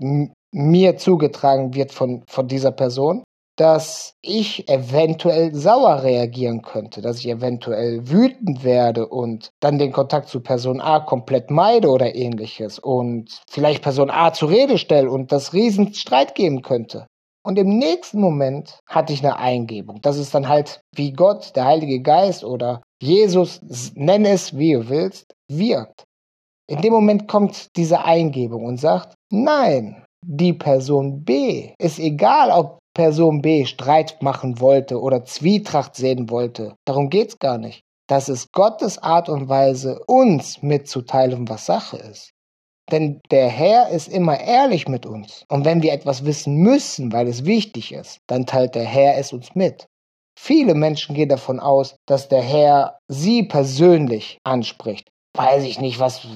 mir 0.52 0.97
zugetragen 0.97 1.73
wird 1.73 1.93
von, 1.93 2.23
von 2.28 2.47
dieser 2.47 2.71
Person, 2.71 3.23
dass 3.58 4.13
ich 4.22 4.70
eventuell 4.70 5.54
sauer 5.54 6.04
reagieren 6.04 6.62
könnte, 6.62 7.02
dass 7.02 7.20
ich 7.20 7.28
eventuell 7.28 8.08
wütend 8.08 8.63
werde 8.63 9.08
und 9.08 9.50
dann 9.60 9.80
den 9.80 9.91
Kontakt 9.91 10.30
zu 10.30 10.41
Person 10.41 10.80
A 10.80 11.00
komplett 11.00 11.50
meide 11.50 11.89
oder 11.89 12.15
ähnliches 12.15 12.80
und 12.80 13.41
vielleicht 13.50 13.82
Person 13.82 14.12
A 14.12 14.32
zur 14.32 14.50
Rede 14.50 14.78
stelle 14.78 15.10
und 15.10 15.32
das 15.32 15.54
riesen 15.54 15.93
Streit 15.93 16.36
geben 16.36 16.62
könnte. 16.62 17.08
Und 17.43 17.58
im 17.58 17.78
nächsten 17.80 18.20
Moment 18.20 18.80
hatte 18.88 19.13
ich 19.13 19.24
eine 19.24 19.38
Eingebung. 19.38 20.02
Das 20.02 20.17
ist 20.17 20.36
dann 20.36 20.48
halt 20.48 20.82
wie 20.93 21.13
Gott, 21.13 21.56
der 21.56 21.65
Heilige 21.65 22.02
Geist 22.02 22.43
oder 22.43 22.84
Jesus, 23.02 23.62
nenne 23.96 24.30
es 24.30 24.56
wie 24.56 24.74
du 24.74 24.89
willst, 24.89 25.34
wirkt. 25.50 26.04
In 26.70 26.82
dem 26.82 26.93
Moment 26.93 27.28
kommt 27.28 27.76
diese 27.76 28.04
Eingebung 28.04 28.65
und 28.65 28.78
sagt, 28.78 29.15
nein, 29.32 30.04
die 30.22 30.54
Person 30.54 31.24
B 31.24 31.72
ist 31.80 32.00
egal, 32.00 32.52
ob 32.52 32.80
Person 32.98 33.44
B 33.44 33.66
Streit 33.66 34.24
machen 34.24 34.60
wollte 34.60 35.00
oder 35.00 35.24
Zwietracht 35.24 35.96
sehen 35.96 36.32
wollte. 36.32 36.74
Darum 36.84 37.12
geht's 37.12 37.38
gar 37.38 37.60
nicht. 37.60 37.84
Das 38.08 38.28
ist 38.28 38.52
Gottes 38.54 38.98
Art 38.98 39.30
und 39.30 39.48
Weise, 39.48 40.00
uns 40.08 40.64
mitzuteilen, 40.64 41.48
was 41.48 41.68
Sache 41.68 41.98
ist. 41.98 42.32
Denn 42.92 43.22
der 43.30 43.50
Herr 43.50 43.90
ist 43.90 44.08
immer 44.08 44.40
ehrlich 44.40 44.88
mit 44.88 45.06
uns. 45.06 45.46
Und 45.48 45.64
wenn 45.64 45.84
wir 45.84 45.94
etwas 45.94 46.26
wissen 46.26 46.56
müssen, 46.56 47.14
weil 47.14 47.28
es 47.28 47.46
wichtig 47.46 47.92
ist, 47.94 48.18
dann 48.26 48.48
teilt 48.48 48.74
der 48.74 48.86
Herr 48.86 49.20
es 49.20 49.32
uns 49.32 49.54
mit. 49.54 49.86
Viele 50.36 50.74
Menschen 50.74 51.14
gehen 51.14 51.30
davon 51.30 51.60
aus, 51.60 51.98
dass 52.08 52.30
der 52.30 52.42
Herr 52.42 52.98
sie 53.08 53.44
persönlich 53.44 54.40
anspricht. 54.44 55.08
Weiß 55.36 55.64
ich 55.66 55.80
nicht, 55.80 56.00
was 56.00 56.28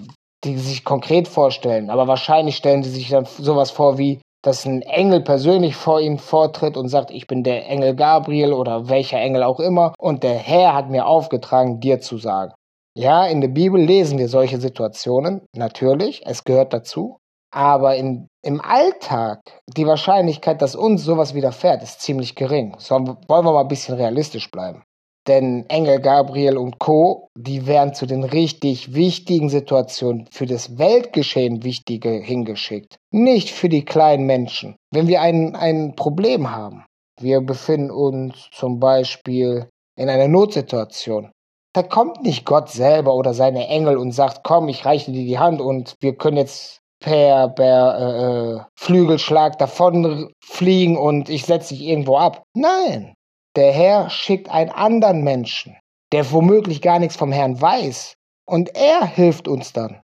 die 0.43 0.59
sich 0.59 0.83
konkret 0.83 1.27
vorstellen, 1.27 1.89
aber 1.89 2.07
wahrscheinlich 2.07 2.55
stellen 2.55 2.83
sie 2.83 2.91
sich 2.91 3.09
dann 3.09 3.25
sowas 3.25 3.71
vor 3.71 3.97
wie, 3.97 4.21
dass 4.41 4.65
ein 4.65 4.81
Engel 4.81 5.21
persönlich 5.21 5.75
vor 5.75 5.99
ihm 5.99 6.17
vortritt 6.17 6.77
und 6.77 6.87
sagt, 6.87 7.11
ich 7.11 7.27
bin 7.27 7.43
der 7.43 7.67
Engel 7.67 7.95
Gabriel 7.95 8.53
oder 8.53 8.89
welcher 8.89 9.19
Engel 9.19 9.43
auch 9.43 9.59
immer 9.59 9.93
und 9.99 10.23
der 10.23 10.35
Herr 10.35 10.73
hat 10.73 10.89
mir 10.89 11.05
aufgetragen, 11.05 11.79
dir 11.79 11.99
zu 12.01 12.17
sagen. 12.17 12.53
Ja, 12.97 13.25
in 13.25 13.39
der 13.39 13.47
Bibel 13.47 13.81
lesen 13.81 14.17
wir 14.17 14.27
solche 14.27 14.59
Situationen, 14.59 15.47
natürlich, 15.55 16.23
es 16.25 16.43
gehört 16.43 16.73
dazu, 16.73 17.17
aber 17.53 17.95
in, 17.95 18.27
im 18.43 18.61
Alltag, 18.61 19.41
die 19.67 19.85
Wahrscheinlichkeit, 19.85 20.61
dass 20.61 20.75
uns 20.75 21.03
sowas 21.03 21.33
widerfährt, 21.33 21.83
ist 21.83 22.01
ziemlich 22.01 22.35
gering. 22.35 22.75
So 22.79 22.95
wollen 22.95 23.45
wir 23.45 23.53
mal 23.53 23.61
ein 23.61 23.67
bisschen 23.67 23.95
realistisch 23.95 24.49
bleiben. 24.51 24.83
Denn 25.27 25.65
Engel 25.69 25.99
Gabriel 25.99 26.57
und 26.57 26.79
Co., 26.79 27.29
die 27.37 27.67
werden 27.67 27.93
zu 27.93 28.07
den 28.07 28.23
richtig 28.23 28.95
wichtigen 28.95 29.49
Situationen 29.49 30.27
für 30.31 30.47
das 30.47 30.79
Weltgeschehen 30.79 31.63
Wichtige 31.63 32.09
hingeschickt. 32.09 32.97
Nicht 33.11 33.51
für 33.51 33.69
die 33.69 33.85
kleinen 33.85 34.25
Menschen. 34.25 34.75
Wenn 34.91 35.07
wir 35.07 35.21
ein, 35.21 35.55
ein 35.55 35.95
Problem 35.95 36.49
haben, 36.49 36.85
wir 37.19 37.41
befinden 37.41 37.91
uns 37.91 38.49
zum 38.51 38.79
Beispiel 38.79 39.67
in 39.95 40.09
einer 40.09 40.27
Notsituation, 40.27 41.31
da 41.73 41.83
kommt 41.83 42.23
nicht 42.23 42.45
Gott 42.45 42.69
selber 42.69 43.15
oder 43.15 43.33
seine 43.33 43.67
Engel 43.67 43.97
und 43.97 44.11
sagt, 44.11 44.43
komm, 44.43 44.67
ich 44.69 44.85
reiche 44.85 45.11
dir 45.11 45.23
die 45.23 45.39
Hand 45.39 45.61
und 45.61 45.95
wir 46.01 46.15
können 46.15 46.37
jetzt 46.37 46.79
per, 46.99 47.49
per 47.49 47.97
äh, 47.99 48.57
äh 48.57 48.61
Flügelschlag 48.75 49.57
davon 49.57 50.33
fliegen 50.43 50.97
und 50.97 51.29
ich 51.29 51.45
setze 51.45 51.75
dich 51.75 51.83
irgendwo 51.83 52.17
ab. 52.17 52.43
Nein, 52.53 53.13
der 53.55 53.71
Herr 53.71 54.09
schickt 54.09 54.49
einen 54.49 54.69
anderen 54.69 55.23
Menschen, 55.23 55.77
der 56.11 56.31
womöglich 56.31 56.81
gar 56.81 56.99
nichts 56.99 57.15
vom 57.15 57.31
Herrn 57.31 57.61
weiß, 57.61 58.13
und 58.47 58.75
er 58.75 59.05
hilft 59.05 59.47
uns 59.47 59.73
dann. 59.73 60.01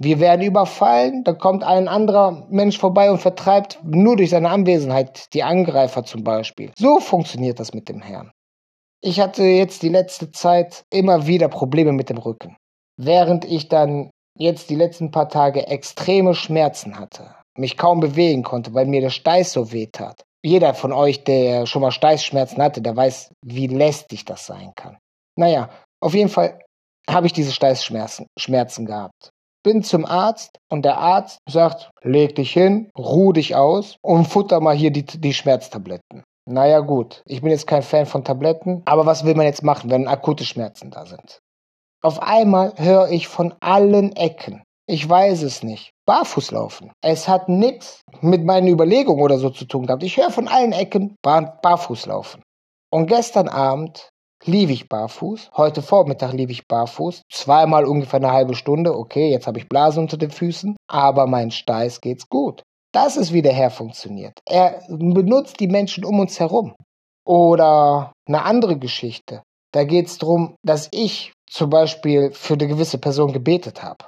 Wir 0.00 0.18
werden 0.20 0.42
überfallen, 0.42 1.22
da 1.24 1.32
kommt 1.32 1.62
ein 1.62 1.88
anderer 1.88 2.46
Mensch 2.50 2.78
vorbei 2.78 3.10
und 3.10 3.18
vertreibt 3.18 3.78
nur 3.84 4.16
durch 4.16 4.30
seine 4.30 4.50
Anwesenheit 4.50 5.32
die 5.34 5.44
Angreifer 5.44 6.04
zum 6.04 6.24
Beispiel. 6.24 6.72
So 6.76 6.98
funktioniert 6.98 7.60
das 7.60 7.72
mit 7.74 7.88
dem 7.88 8.02
Herrn. 8.02 8.32
Ich 9.00 9.20
hatte 9.20 9.44
jetzt 9.44 9.82
die 9.82 9.88
letzte 9.88 10.32
Zeit 10.32 10.84
immer 10.90 11.26
wieder 11.26 11.48
Probleme 11.48 11.92
mit 11.92 12.10
dem 12.10 12.18
Rücken. 12.18 12.56
Während 12.96 13.44
ich 13.44 13.68
dann 13.68 14.10
jetzt 14.36 14.70
die 14.70 14.74
letzten 14.74 15.10
paar 15.10 15.28
Tage 15.28 15.66
extreme 15.68 16.34
Schmerzen 16.34 16.98
hatte, 16.98 17.34
mich 17.56 17.76
kaum 17.76 18.00
bewegen 18.00 18.42
konnte, 18.42 18.74
weil 18.74 18.86
mir 18.86 19.00
der 19.00 19.10
Steiß 19.10 19.52
so 19.52 19.72
weh 19.72 19.86
tat, 19.92 20.24
jeder 20.44 20.74
von 20.74 20.92
euch, 20.92 21.24
der 21.24 21.66
schon 21.66 21.82
mal 21.82 21.90
Steißschmerzen 21.90 22.62
hatte, 22.62 22.82
der 22.82 22.94
weiß, 22.94 23.32
wie 23.44 23.66
lästig 23.66 24.24
das 24.24 24.46
sein 24.46 24.72
kann. 24.74 24.98
Naja, 25.36 25.70
auf 26.00 26.14
jeden 26.14 26.28
Fall 26.28 26.60
habe 27.08 27.26
ich 27.26 27.32
diese 27.32 27.52
Steißschmerzen 27.52 28.26
Schmerzen 28.38 28.86
gehabt. 28.86 29.30
Bin 29.62 29.82
zum 29.82 30.04
Arzt 30.04 30.58
und 30.70 30.84
der 30.84 30.98
Arzt 30.98 31.38
sagt, 31.48 31.90
leg 32.02 32.34
dich 32.36 32.52
hin, 32.52 32.90
ruh 32.98 33.32
dich 33.32 33.56
aus 33.56 33.96
und 34.02 34.26
futter 34.26 34.60
mal 34.60 34.76
hier 34.76 34.90
die, 34.90 35.04
die 35.04 35.32
Schmerztabletten. 35.32 36.22
Naja 36.46 36.80
gut, 36.80 37.22
ich 37.24 37.40
bin 37.40 37.50
jetzt 37.50 37.66
kein 37.66 37.82
Fan 37.82 38.04
von 38.04 38.22
Tabletten, 38.22 38.82
aber 38.84 39.06
was 39.06 39.24
will 39.24 39.34
man 39.34 39.46
jetzt 39.46 39.62
machen, 39.62 39.90
wenn 39.90 40.06
akute 40.06 40.44
Schmerzen 40.44 40.90
da 40.90 41.06
sind? 41.06 41.38
Auf 42.02 42.22
einmal 42.22 42.74
höre 42.76 43.08
ich 43.08 43.28
von 43.28 43.54
allen 43.60 44.14
Ecken, 44.14 44.62
ich 44.86 45.08
weiß 45.08 45.42
es 45.42 45.62
nicht. 45.62 45.92
Barfuß 46.06 46.50
laufen. 46.50 46.92
Es 47.02 47.26
hat 47.26 47.48
nichts 47.48 48.02
mit 48.20 48.44
meinen 48.44 48.68
Überlegungen 48.68 49.22
oder 49.22 49.38
so 49.38 49.48
zu 49.48 49.64
tun 49.64 49.86
gehabt. 49.86 50.02
Ich 50.02 50.18
höre 50.18 50.30
von 50.30 50.48
allen 50.48 50.72
Ecken 50.72 51.16
bar 51.22 51.58
barfuß 51.62 52.06
laufen. 52.06 52.42
Und 52.90 53.06
gestern 53.06 53.48
Abend 53.48 54.10
lief 54.44 54.68
ich 54.68 54.88
barfuß. 54.88 55.50
Heute 55.56 55.80
Vormittag 55.80 56.34
lief 56.34 56.50
ich 56.50 56.68
barfuß. 56.68 57.22
Zweimal 57.32 57.86
ungefähr 57.86 58.20
eine 58.20 58.32
halbe 58.32 58.54
Stunde. 58.54 58.94
Okay, 58.94 59.30
jetzt 59.30 59.46
habe 59.46 59.58
ich 59.58 59.68
Blase 59.68 60.00
unter 60.00 60.18
den 60.18 60.30
Füßen. 60.30 60.76
Aber 60.86 61.26
mein 61.26 61.50
Steiß 61.50 62.02
geht's 62.02 62.28
gut. 62.28 62.62
Das 62.92 63.16
ist, 63.16 63.32
wie 63.32 63.42
der 63.42 63.54
Herr 63.54 63.70
funktioniert. 63.70 64.38
Er 64.46 64.82
benutzt 64.88 65.60
die 65.60 65.66
Menschen 65.66 66.04
um 66.04 66.20
uns 66.20 66.38
herum. 66.38 66.74
Oder 67.26 68.12
eine 68.28 68.42
andere 68.42 68.78
Geschichte. 68.78 69.42
Da 69.72 69.84
geht's 69.84 70.18
darum, 70.18 70.56
dass 70.62 70.88
ich 70.92 71.32
zum 71.48 71.70
Beispiel 71.70 72.30
für 72.32 72.54
eine 72.54 72.68
gewisse 72.68 72.98
Person 72.98 73.32
gebetet 73.32 73.82
habe 73.82 74.04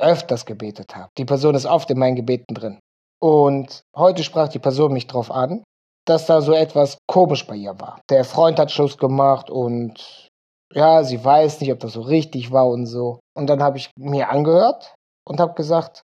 öfters 0.00 0.46
gebetet 0.46 0.96
habe. 0.96 1.08
Die 1.18 1.24
Person 1.24 1.54
ist 1.54 1.66
oft 1.66 1.90
in 1.90 1.98
meinen 1.98 2.16
Gebeten 2.16 2.54
drin. 2.54 2.80
Und 3.20 3.82
heute 3.94 4.24
sprach 4.24 4.48
die 4.48 4.58
Person 4.58 4.92
mich 4.92 5.06
darauf 5.06 5.30
an, 5.30 5.62
dass 6.06 6.26
da 6.26 6.40
so 6.40 6.52
etwas 6.52 6.98
komisch 7.06 7.46
bei 7.46 7.56
ihr 7.56 7.78
war. 7.78 8.00
Der 8.08 8.24
Freund 8.24 8.58
hat 8.58 8.72
Schluss 8.72 8.96
gemacht 8.96 9.50
und 9.50 10.28
ja, 10.72 11.04
sie 11.04 11.22
weiß 11.22 11.60
nicht, 11.60 11.72
ob 11.72 11.80
das 11.80 11.92
so 11.92 12.00
richtig 12.00 12.52
war 12.52 12.66
und 12.68 12.86
so. 12.86 13.20
Und 13.36 13.48
dann 13.48 13.62
habe 13.62 13.76
ich 13.76 13.90
mir 13.98 14.30
angehört 14.30 14.94
und 15.26 15.40
habe 15.40 15.54
gesagt, 15.54 16.02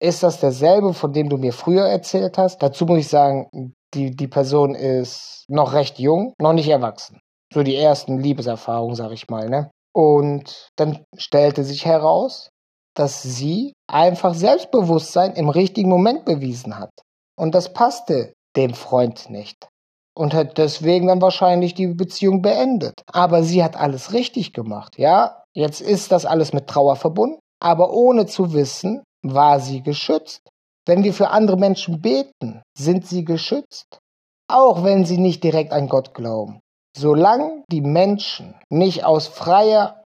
ist 0.00 0.22
das 0.22 0.40
derselbe, 0.40 0.94
von 0.94 1.12
dem 1.12 1.28
du 1.28 1.36
mir 1.36 1.52
früher 1.52 1.86
erzählt 1.86 2.38
hast? 2.38 2.62
Dazu 2.62 2.86
muss 2.86 2.98
ich 2.98 3.08
sagen, 3.08 3.72
die, 3.94 4.14
die 4.14 4.28
Person 4.28 4.74
ist 4.74 5.44
noch 5.48 5.72
recht 5.72 5.98
jung, 5.98 6.34
noch 6.38 6.52
nicht 6.52 6.68
erwachsen. 6.68 7.18
So 7.52 7.62
die 7.62 7.76
ersten 7.76 8.18
Liebeserfahrungen, 8.18 8.94
sag 8.94 9.12
ich 9.12 9.28
mal, 9.28 9.48
ne? 9.48 9.70
Und 9.94 10.68
dann 10.76 11.04
stellte 11.16 11.64
sich 11.64 11.86
heraus, 11.86 12.50
dass 12.98 13.22
sie 13.22 13.72
einfach 13.86 14.34
Selbstbewusstsein 14.34 15.34
im 15.34 15.48
richtigen 15.48 15.88
Moment 15.88 16.24
bewiesen 16.24 16.78
hat. 16.78 16.90
Und 17.38 17.54
das 17.54 17.72
passte 17.72 18.32
dem 18.56 18.74
Freund 18.74 19.30
nicht. 19.30 19.68
Und 20.16 20.32
hat 20.32 20.56
deswegen 20.56 21.08
dann 21.08 21.20
wahrscheinlich 21.20 21.74
die 21.74 21.88
Beziehung 21.88 22.40
beendet. 22.40 23.02
Aber 23.12 23.42
sie 23.42 23.62
hat 23.62 23.76
alles 23.76 24.14
richtig 24.14 24.54
gemacht. 24.54 24.98
Ja, 24.98 25.42
jetzt 25.54 25.82
ist 25.82 26.10
das 26.10 26.24
alles 26.24 26.54
mit 26.54 26.66
Trauer 26.66 26.96
verbunden. 26.96 27.38
Aber 27.60 27.92
ohne 27.92 28.24
zu 28.24 28.54
wissen, 28.54 29.02
war 29.22 29.60
sie 29.60 29.82
geschützt. 29.82 30.40
Wenn 30.86 31.04
wir 31.04 31.12
für 31.12 31.28
andere 31.28 31.58
Menschen 31.58 32.00
beten, 32.00 32.62
sind 32.78 33.06
sie 33.06 33.24
geschützt. 33.24 33.98
Auch 34.48 34.84
wenn 34.84 35.04
sie 35.04 35.18
nicht 35.18 35.44
direkt 35.44 35.72
an 35.72 35.88
Gott 35.88 36.14
glauben. 36.14 36.60
Solange 36.96 37.64
die 37.70 37.82
Menschen 37.82 38.54
nicht 38.70 39.04
aus 39.04 39.26
freier 39.26 40.02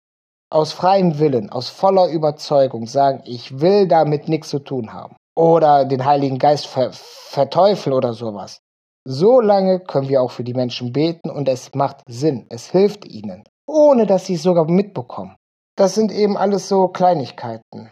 aus 0.51 0.73
freiem 0.73 1.19
Willen, 1.19 1.51
aus 1.51 1.69
voller 1.69 2.09
Überzeugung 2.09 2.87
sagen, 2.87 3.23
ich 3.25 3.61
will 3.61 3.87
damit 3.87 4.29
nichts 4.29 4.51
zu 4.51 4.59
tun 4.59 4.93
haben 4.93 5.17
oder 5.37 5.85
den 5.85 6.05
Heiligen 6.05 6.39
Geist 6.39 6.67
ver 6.67 6.91
verteufeln 6.93 7.95
oder 7.95 8.13
sowas, 8.13 8.61
so 9.07 9.41
lange 9.41 9.79
können 9.81 10.09
wir 10.09 10.21
auch 10.21 10.33
für 10.33 10.45
die 10.45 10.55
Menschen 10.55 10.93
beten 10.93 11.31
und 11.31 11.49
es 11.49 11.75
macht 11.75 12.03
Sinn, 12.09 12.47
es 12.51 12.71
hilft 12.71 13.07
ihnen, 13.07 13.45
ohne 13.67 14.07
dass 14.07 14.27
sie 14.27 14.35
es 14.35 14.43
sogar 14.43 14.65
mitbekommen. 14.69 15.37
Das 15.77 15.95
sind 15.95 16.11
eben 16.13 16.37
alles 16.37 16.69
so 16.69 16.89
Kleinigkeiten. 16.89 17.91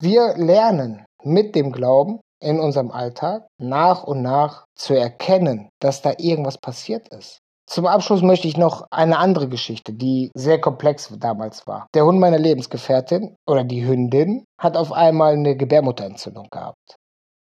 Wir 0.00 0.34
lernen 0.36 1.04
mit 1.22 1.54
dem 1.54 1.70
Glauben 1.70 2.20
in 2.40 2.58
unserem 2.58 2.90
Alltag 2.90 3.46
nach 3.58 4.04
und 4.04 4.22
nach 4.22 4.64
zu 4.74 4.94
erkennen, 4.94 5.68
dass 5.80 6.02
da 6.02 6.14
irgendwas 6.18 6.58
passiert 6.58 7.08
ist. 7.08 7.38
Zum 7.68 7.86
Abschluss 7.86 8.22
möchte 8.22 8.46
ich 8.46 8.56
noch 8.56 8.86
eine 8.90 9.18
andere 9.18 9.48
Geschichte, 9.48 9.92
die 9.92 10.30
sehr 10.34 10.60
komplex 10.60 11.12
damals 11.18 11.66
war. 11.66 11.88
Der 11.94 12.04
Hund 12.04 12.20
meiner 12.20 12.38
Lebensgefährtin 12.38 13.36
oder 13.46 13.64
die 13.64 13.84
Hündin 13.84 14.44
hat 14.60 14.76
auf 14.76 14.92
einmal 14.92 15.32
eine 15.32 15.56
Gebärmutterentzündung 15.56 16.48
gehabt. 16.50 16.96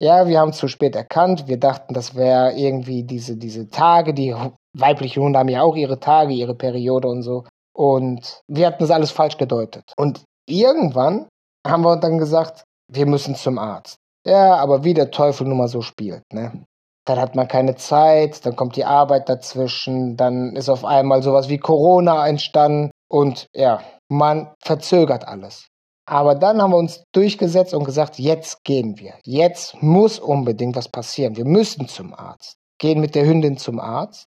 Ja, 0.00 0.26
wir 0.26 0.40
haben 0.40 0.50
es 0.50 0.58
zu 0.58 0.68
spät 0.68 0.96
erkannt. 0.96 1.48
Wir 1.48 1.58
dachten, 1.58 1.94
das 1.94 2.14
wäre 2.14 2.52
irgendwie 2.54 3.02
diese, 3.02 3.36
diese 3.36 3.68
Tage. 3.68 4.14
Die 4.14 4.34
weiblichen 4.74 5.22
Hunde 5.22 5.38
haben 5.38 5.48
ja 5.48 5.62
auch 5.62 5.76
ihre 5.76 6.00
Tage, 6.00 6.32
ihre 6.32 6.54
Periode 6.54 7.08
und 7.08 7.22
so. 7.22 7.44
Und 7.74 8.40
wir 8.48 8.66
hatten 8.66 8.80
das 8.80 8.90
alles 8.90 9.10
falsch 9.10 9.36
gedeutet. 9.36 9.92
Und 9.98 10.24
irgendwann 10.48 11.28
haben 11.66 11.84
wir 11.84 11.96
dann 11.96 12.18
gesagt, 12.18 12.64
wir 12.90 13.06
müssen 13.06 13.34
zum 13.34 13.58
Arzt. 13.58 13.96
Ja, 14.26 14.56
aber 14.56 14.82
wie 14.84 14.94
der 14.94 15.10
Teufel 15.10 15.46
nun 15.46 15.58
mal 15.58 15.68
so 15.68 15.82
spielt, 15.82 16.22
ne? 16.32 16.64
Dann 17.06 17.20
hat 17.20 17.34
man 17.36 17.48
keine 17.48 17.76
Zeit, 17.76 18.44
dann 18.44 18.56
kommt 18.56 18.76
die 18.76 18.84
Arbeit 18.84 19.28
dazwischen, 19.28 20.16
dann 20.16 20.56
ist 20.56 20.68
auf 20.68 20.84
einmal 20.84 21.22
sowas 21.22 21.48
wie 21.48 21.58
Corona 21.58 22.26
entstanden 22.26 22.90
und 23.08 23.46
ja, 23.54 23.80
man 24.08 24.52
verzögert 24.62 25.26
alles. 25.26 25.68
Aber 26.08 26.34
dann 26.34 26.60
haben 26.60 26.70
wir 26.72 26.78
uns 26.78 27.02
durchgesetzt 27.12 27.74
und 27.74 27.84
gesagt, 27.84 28.18
jetzt 28.18 28.62
gehen 28.64 28.98
wir. 28.98 29.14
Jetzt 29.24 29.80
muss 29.82 30.18
unbedingt 30.18 30.76
was 30.76 30.88
passieren. 30.88 31.36
Wir 31.36 31.44
müssen 31.44 31.88
zum 31.88 32.14
Arzt. 32.14 32.56
Gehen 32.78 33.00
mit 33.00 33.14
der 33.14 33.26
Hündin 33.26 33.56
zum 33.56 33.80
Arzt 33.80 34.28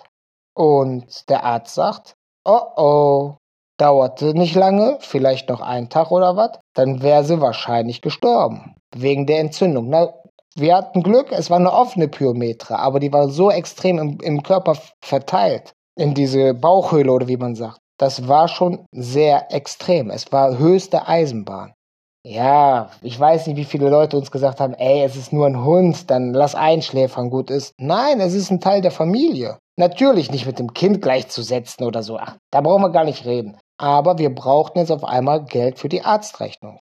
und 0.55 1.29
der 1.29 1.43
Arzt 1.43 1.73
sagt, 1.73 2.15
oh 2.45 2.61
oh, 2.75 3.35
dauerte 3.77 4.33
nicht 4.33 4.55
lange, 4.55 4.97
vielleicht 4.99 5.49
noch 5.49 5.61
einen 5.61 5.89
Tag 5.89 6.11
oder 6.11 6.35
was, 6.35 6.59
dann 6.75 7.01
wäre 7.01 7.23
sie 7.23 7.41
wahrscheinlich 7.41 8.01
gestorben. 8.01 8.75
Wegen 8.95 9.25
der 9.25 9.39
Entzündung. 9.39 9.89
Na, 9.89 10.13
wir 10.55 10.75
hatten 10.75 11.03
Glück, 11.03 11.31
es 11.31 11.49
war 11.49 11.57
eine 11.57 11.73
offene 11.73 12.07
Pyometra, 12.07 12.75
aber 12.75 12.99
die 12.99 13.11
war 13.11 13.29
so 13.29 13.49
extrem 13.49 13.97
im, 13.99 14.17
im 14.21 14.43
Körper 14.43 14.77
verteilt, 15.03 15.73
in 15.97 16.13
diese 16.13 16.53
Bauchhöhle 16.53 17.11
oder 17.11 17.27
wie 17.27 17.37
man 17.37 17.55
sagt. 17.55 17.79
Das 17.99 18.27
war 18.27 18.47
schon 18.47 18.85
sehr 18.91 19.53
extrem. 19.53 20.09
Es 20.09 20.31
war 20.31 20.57
höchste 20.57 21.07
Eisenbahn. 21.07 21.73
Ja, 22.25 22.89
ich 23.01 23.19
weiß 23.19 23.47
nicht, 23.47 23.57
wie 23.57 23.65
viele 23.65 23.89
Leute 23.89 24.15
uns 24.15 24.31
gesagt 24.31 24.61
haben, 24.61 24.73
ey, 24.75 25.03
es 25.03 25.17
ist 25.17 25.33
nur 25.33 25.45
ein 25.45 25.63
Hund, 25.63 26.09
dann 26.09 26.33
lass 26.33 26.55
einschläfern, 26.55 27.29
gut 27.29 27.49
ist. 27.49 27.73
Nein, 27.77 28.21
es 28.21 28.33
ist 28.33 28.49
ein 28.49 28.61
Teil 28.61 28.81
der 28.81 28.91
Familie. 28.91 29.57
Natürlich 29.77 30.31
nicht 30.31 30.45
mit 30.45 30.57
dem 30.57 30.73
Kind 30.73 31.01
gleichzusetzen 31.01 31.85
oder 31.85 32.01
so. 32.01 32.17
Ach, 32.17 32.37
da 32.51 32.61
brauchen 32.61 32.83
wir 32.83 32.91
gar 32.91 33.03
nicht 33.03 33.25
reden. 33.25 33.57
Aber 33.77 34.17
wir 34.19 34.33
brauchten 34.33 34.79
jetzt 34.79 34.91
auf 34.91 35.03
einmal 35.03 35.43
Geld 35.43 35.79
für 35.79 35.89
die 35.89 36.03
Arztrechnung. 36.03 36.79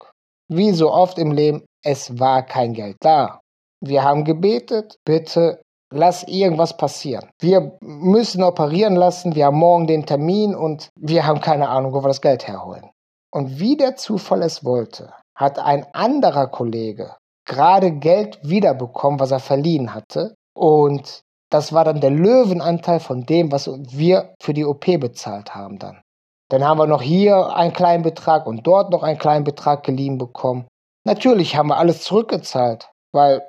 Wie 0.47 0.71
so 0.71 0.91
oft 0.91 1.17
im 1.17 1.31
Leben, 1.31 1.63
es 1.83 2.19
war 2.19 2.43
kein 2.43 2.73
Geld 2.73 2.97
da. 2.99 3.39
Wir 3.81 4.03
haben 4.03 4.23
gebetet, 4.23 4.97
bitte 5.05 5.61
lass 5.91 6.23
irgendwas 6.23 6.77
passieren. 6.77 7.29
Wir 7.39 7.77
müssen 7.81 8.43
operieren 8.43 8.95
lassen, 8.95 9.35
wir 9.35 9.47
haben 9.47 9.57
morgen 9.57 9.87
den 9.87 10.05
Termin 10.05 10.55
und 10.55 10.89
wir 10.97 11.25
haben 11.25 11.41
keine 11.41 11.69
Ahnung, 11.69 11.93
wo 11.93 12.03
wir 12.03 12.07
das 12.07 12.21
Geld 12.21 12.47
herholen. 12.47 12.89
Und 13.33 13.59
wie 13.59 13.77
der 13.77 13.95
Zufall 13.95 14.41
es 14.41 14.63
wollte, 14.63 15.13
hat 15.35 15.59
ein 15.59 15.85
anderer 15.93 16.47
Kollege 16.47 17.15
gerade 17.45 17.91
Geld 17.91 18.39
wiederbekommen, 18.43 19.19
was 19.19 19.31
er 19.31 19.39
verliehen 19.39 19.93
hatte. 19.93 20.35
Und 20.55 21.21
das 21.49 21.73
war 21.73 21.83
dann 21.83 21.99
der 21.99 22.11
Löwenanteil 22.11 22.99
von 22.99 23.25
dem, 23.25 23.51
was 23.51 23.67
wir 23.67 24.33
für 24.41 24.53
die 24.53 24.65
OP 24.65 24.85
bezahlt 24.85 25.53
haben 25.53 25.79
dann. 25.79 26.01
Dann 26.49 26.63
haben 26.63 26.77
wir 26.77 26.87
noch 26.87 27.01
hier 27.01 27.53
einen 27.55 27.73
kleinen 27.73 28.03
Betrag 28.03 28.45
und 28.45 28.65
dort 28.67 28.91
noch 28.91 29.03
einen 29.03 29.17
kleinen 29.17 29.43
Betrag 29.43 29.83
geliehen 29.83 30.17
bekommen. 30.17 30.67
Natürlich 31.05 31.55
haben 31.55 31.69
wir 31.69 31.77
alles 31.77 32.03
zurückgezahlt, 32.03 32.89
weil 33.13 33.41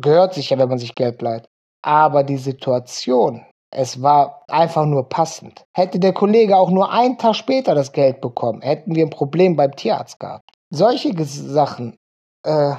gehört 0.00 0.34
sich 0.34 0.50
ja, 0.50 0.58
wenn 0.58 0.68
man 0.68 0.78
sich 0.78 0.94
Geld 0.94 1.22
leiht. 1.22 1.48
Aber 1.82 2.24
die 2.24 2.36
Situation, 2.36 3.44
es 3.70 4.02
war 4.02 4.42
einfach 4.48 4.86
nur 4.86 5.08
passend. 5.08 5.64
Hätte 5.74 5.98
der 5.98 6.12
Kollege 6.12 6.56
auch 6.56 6.70
nur 6.70 6.90
einen 6.90 7.18
Tag 7.18 7.36
später 7.36 7.74
das 7.74 7.92
Geld 7.92 8.20
bekommen, 8.20 8.62
hätten 8.62 8.94
wir 8.94 9.04
ein 9.04 9.10
Problem 9.10 9.56
beim 9.56 9.74
Tierarzt 9.74 10.18
gehabt. 10.18 10.48
Solche 10.70 11.12
Sachen, 11.24 11.96
äh, 12.44 12.74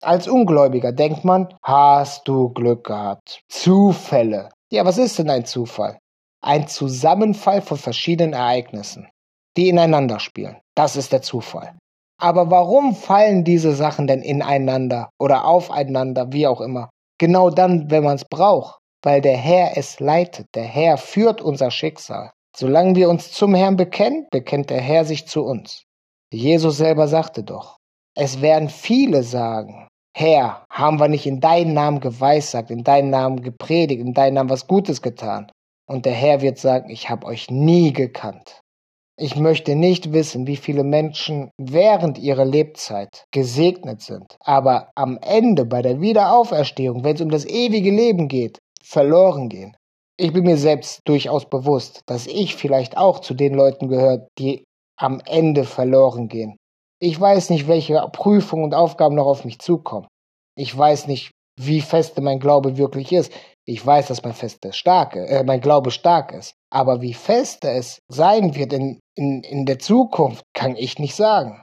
als 0.00 0.28
Ungläubiger 0.28 0.92
denkt 0.92 1.24
man, 1.24 1.48
hast 1.62 2.26
du 2.26 2.50
Glück 2.50 2.84
gehabt. 2.84 3.42
Zufälle. 3.48 4.48
Ja, 4.70 4.84
was 4.84 4.98
ist 4.98 5.18
denn 5.18 5.30
ein 5.30 5.44
Zufall? 5.44 5.98
Ein 6.40 6.66
Zusammenfall 6.66 7.62
von 7.62 7.78
verschiedenen 7.78 8.32
Ereignissen, 8.32 9.08
die 9.56 9.68
ineinander 9.68 10.18
spielen. 10.18 10.56
Das 10.74 10.96
ist 10.96 11.12
der 11.12 11.22
Zufall. 11.22 11.76
Aber 12.22 12.52
warum 12.52 12.94
fallen 12.94 13.42
diese 13.42 13.74
Sachen 13.74 14.06
denn 14.06 14.22
ineinander 14.22 15.10
oder 15.18 15.44
aufeinander, 15.44 16.32
wie 16.32 16.46
auch 16.46 16.60
immer? 16.60 16.88
Genau 17.18 17.50
dann, 17.50 17.90
wenn 17.90 18.04
man 18.04 18.14
es 18.14 18.24
braucht, 18.24 18.78
weil 19.02 19.20
der 19.20 19.36
Herr 19.36 19.76
es 19.76 19.98
leitet. 19.98 20.46
Der 20.54 20.62
Herr 20.62 20.98
führt 20.98 21.42
unser 21.42 21.72
Schicksal. 21.72 22.30
Solange 22.56 22.94
wir 22.94 23.10
uns 23.10 23.32
zum 23.32 23.56
Herrn 23.56 23.76
bekennen, 23.76 24.28
bekennt 24.30 24.70
der 24.70 24.80
Herr 24.80 25.04
sich 25.04 25.26
zu 25.26 25.42
uns. 25.42 25.82
Jesus 26.32 26.76
selber 26.76 27.08
sagte 27.08 27.42
doch, 27.42 27.78
es 28.14 28.40
werden 28.40 28.68
viele 28.68 29.24
sagen, 29.24 29.88
Herr, 30.16 30.64
haben 30.70 31.00
wir 31.00 31.08
nicht 31.08 31.26
in 31.26 31.40
deinen 31.40 31.74
Namen 31.74 31.98
geweissagt, 31.98 32.70
in 32.70 32.84
deinen 32.84 33.10
Namen 33.10 33.42
gepredigt, 33.42 34.00
in 34.00 34.14
deinen 34.14 34.34
Namen 34.34 34.50
was 34.50 34.68
Gutes 34.68 35.02
getan? 35.02 35.50
Und 35.88 36.06
der 36.06 36.14
Herr 36.14 36.40
wird 36.40 36.58
sagen, 36.58 36.88
ich 36.88 37.10
habe 37.10 37.26
euch 37.26 37.50
nie 37.50 37.92
gekannt. 37.92 38.61
Ich 39.18 39.36
möchte 39.36 39.76
nicht 39.76 40.12
wissen, 40.12 40.46
wie 40.46 40.56
viele 40.56 40.84
Menschen 40.84 41.50
während 41.58 42.18
ihrer 42.18 42.46
Lebzeit 42.46 43.26
gesegnet 43.30 44.00
sind, 44.00 44.36
aber 44.40 44.90
am 44.94 45.18
Ende 45.20 45.66
bei 45.66 45.82
der 45.82 46.00
Wiederauferstehung, 46.00 47.04
wenn 47.04 47.16
es 47.16 47.20
um 47.20 47.30
das 47.30 47.44
ewige 47.44 47.90
Leben 47.90 48.28
geht, 48.28 48.58
verloren 48.82 49.50
gehen. 49.50 49.76
Ich 50.16 50.32
bin 50.32 50.44
mir 50.44 50.56
selbst 50.56 51.00
durchaus 51.04 51.48
bewusst, 51.48 52.02
dass 52.06 52.26
ich 52.26 52.56
vielleicht 52.56 52.96
auch 52.96 53.20
zu 53.20 53.34
den 53.34 53.54
Leuten 53.54 53.88
gehört, 53.88 54.28
die 54.38 54.64
am 54.98 55.20
Ende 55.26 55.64
verloren 55.64 56.28
gehen. 56.28 56.56
Ich 56.98 57.20
weiß 57.20 57.50
nicht, 57.50 57.68
welche 57.68 58.00
Prüfungen 58.12 58.64
und 58.64 58.74
Aufgaben 58.74 59.16
noch 59.16 59.26
auf 59.26 59.44
mich 59.44 59.58
zukommen. 59.58 60.06
Ich 60.56 60.76
weiß 60.76 61.06
nicht, 61.06 61.32
wie 61.60 61.80
feste 61.80 62.20
mein 62.22 62.38
Glaube 62.38 62.78
wirklich 62.78 63.12
ist. 63.12 63.32
Ich 63.64 63.84
weiß, 63.84 64.08
dass 64.08 64.24
mein 64.24 64.32
Feste 64.32 64.72
stark, 64.72 65.14
äh, 65.14 65.44
mein 65.44 65.60
Glaube 65.60 65.90
stark 65.90 66.32
ist. 66.32 66.54
Aber 66.70 67.00
wie 67.00 67.14
feste 67.14 67.70
es 67.70 68.00
sein 68.08 68.54
wird 68.54 68.72
in, 68.72 69.00
in, 69.14 69.42
in 69.42 69.66
der 69.66 69.78
Zukunft, 69.78 70.44
kann 70.52 70.74
ich 70.76 70.98
nicht 70.98 71.14
sagen. 71.14 71.62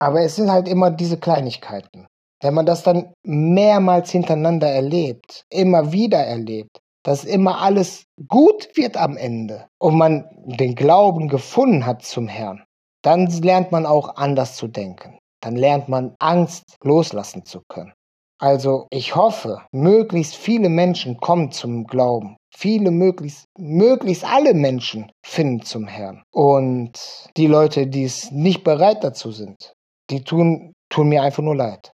Aber 0.00 0.22
es 0.22 0.36
sind 0.36 0.50
halt 0.50 0.68
immer 0.68 0.90
diese 0.90 1.18
Kleinigkeiten. 1.18 2.06
Wenn 2.40 2.54
man 2.54 2.66
das 2.66 2.82
dann 2.82 3.12
mehrmals 3.24 4.10
hintereinander 4.10 4.68
erlebt, 4.68 5.44
immer 5.50 5.92
wieder 5.92 6.18
erlebt, 6.18 6.80
dass 7.04 7.24
immer 7.24 7.60
alles 7.60 8.04
gut 8.28 8.68
wird 8.76 8.96
am 8.96 9.16
Ende 9.16 9.68
und 9.78 9.96
man 9.96 10.28
den 10.44 10.74
Glauben 10.74 11.28
gefunden 11.28 11.86
hat 11.86 12.02
zum 12.02 12.28
Herrn, 12.28 12.64
dann 13.02 13.26
lernt 13.26 13.72
man 13.72 13.86
auch 13.86 14.16
anders 14.16 14.56
zu 14.56 14.68
denken. 14.68 15.18
Dann 15.40 15.56
lernt 15.56 15.88
man 15.88 16.14
Angst 16.18 16.76
loslassen 16.82 17.44
zu 17.44 17.62
können. 17.68 17.92
Also 18.40 18.86
ich 18.90 19.16
hoffe, 19.16 19.62
möglichst 19.72 20.36
viele 20.36 20.68
Menschen 20.68 21.18
kommen 21.18 21.50
zum 21.50 21.84
Glauben. 21.84 22.36
Viele, 22.54 22.90
möglichst, 22.90 23.46
möglichst 23.58 24.24
alle 24.24 24.54
Menschen 24.54 25.10
finden 25.24 25.62
zum 25.62 25.86
Herrn. 25.86 26.22
Und 26.32 26.92
die 27.36 27.46
Leute, 27.46 27.86
die 27.86 28.04
es 28.04 28.30
nicht 28.30 28.64
bereit 28.64 29.04
dazu 29.04 29.32
sind, 29.32 29.72
die 30.10 30.22
tun, 30.22 30.72
tun 30.88 31.08
mir 31.08 31.22
einfach 31.22 31.42
nur 31.42 31.56
leid. 31.56 31.92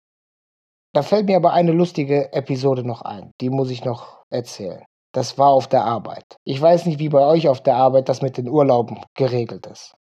Da 0.92 1.03
fällt 1.03 1.26
mir 1.26 1.37
aber 1.37 1.53
eine 1.53 1.72
lustige 1.72 2.33
Episode 2.33 2.85
noch 2.85 3.03
ein. 3.03 3.31
Die 3.40 3.50
muss 3.50 3.70
ich 3.70 3.85
noch 3.85 4.22
erzählen. 4.31 4.83
Das 5.12 5.38
war 5.38 5.48
auf 5.48 5.68
der 5.68 5.85
Arbeit. 5.85 6.24
Ich 6.44 6.61
weiß 6.61 6.87
nicht, 6.87 6.98
wie 6.98 7.09
bei 7.09 7.24
euch 7.24 7.48
auf 7.48 7.62
der 7.62 7.76
Arbeit 7.76 8.09
das 8.09 8.22
mit 8.22 8.37
den 8.37 8.48
Urlauben 8.48 9.00
geregelt 9.14 9.66
ist. 9.66 9.94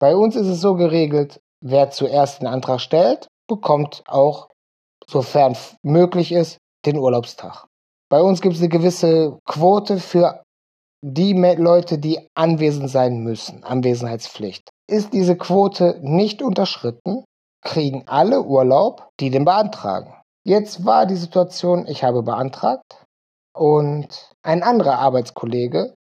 Bei 0.00 0.16
uns 0.16 0.36
ist 0.36 0.46
es 0.46 0.60
so 0.60 0.74
geregelt, 0.74 1.40
wer 1.60 1.90
zuerst 1.90 2.40
den 2.40 2.48
Antrag 2.48 2.80
stellt, 2.80 3.28
bekommt 3.48 4.02
auch, 4.06 4.48
sofern 5.08 5.56
möglich 5.82 6.32
ist, 6.32 6.58
den 6.86 6.98
Urlaubstag. 6.98 7.66
Bei 8.10 8.20
uns 8.20 8.40
gibt 8.40 8.54
es 8.54 8.60
eine 8.60 8.68
gewisse 8.68 9.38
Quote 9.44 9.98
für 9.98 10.42
die 11.02 11.32
Leute, 11.32 11.98
die 11.98 12.28
anwesend 12.34 12.90
sein 12.90 13.18
müssen, 13.18 13.64
Anwesenheitspflicht. 13.64 14.70
Ist 14.88 15.12
diese 15.12 15.36
Quote 15.36 15.98
nicht 16.02 16.42
unterschritten, 16.42 17.24
kriegen 17.62 18.04
alle 18.06 18.42
Urlaub, 18.42 19.08
die 19.20 19.30
den 19.30 19.44
beantragen. 19.44 20.14
Jetzt 20.46 20.84
war 20.84 21.06
die 21.06 21.16
Situation, 21.16 21.86
ich 21.86 22.04
habe 22.04 22.22
beantragt 22.22 23.04
und 23.54 24.30
ein 24.42 24.62
anderer 24.62 24.98
Arbeitskollege 24.98 25.94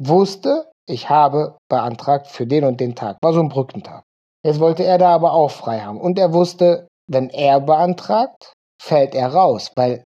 wusste, 0.00 0.70
ich 0.86 1.08
habe 1.08 1.56
beantragt 1.68 2.26
für 2.26 2.46
den 2.46 2.64
und 2.64 2.80
den 2.80 2.94
Tag. 2.94 3.16
War 3.22 3.32
so 3.32 3.40
ein 3.40 3.48
Brückentag. 3.48 4.02
Jetzt 4.44 4.60
wollte 4.60 4.84
er 4.84 4.98
da 4.98 5.14
aber 5.14 5.32
auch 5.32 5.50
frei 5.50 5.80
haben. 5.80 6.00
Und 6.00 6.18
er 6.18 6.32
wusste, 6.32 6.88
wenn 7.06 7.30
er 7.30 7.60
beantragt, 7.60 8.52
fällt 8.80 9.14
er 9.14 9.28
raus, 9.28 9.70
weil 9.76 10.04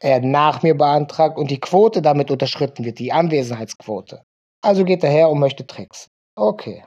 er 0.00 0.20
nach 0.20 0.62
mir 0.62 0.76
beantragt 0.76 1.38
und 1.38 1.50
die 1.50 1.60
Quote 1.60 2.02
damit 2.02 2.30
unterschritten 2.30 2.84
wird, 2.84 2.98
die 2.98 3.12
Anwesenheitsquote. 3.12 4.22
Also 4.62 4.84
geht 4.84 5.04
er 5.04 5.10
her 5.10 5.30
und 5.30 5.38
möchte 5.38 5.66
Tricks. 5.66 6.08
Okay. 6.36 6.84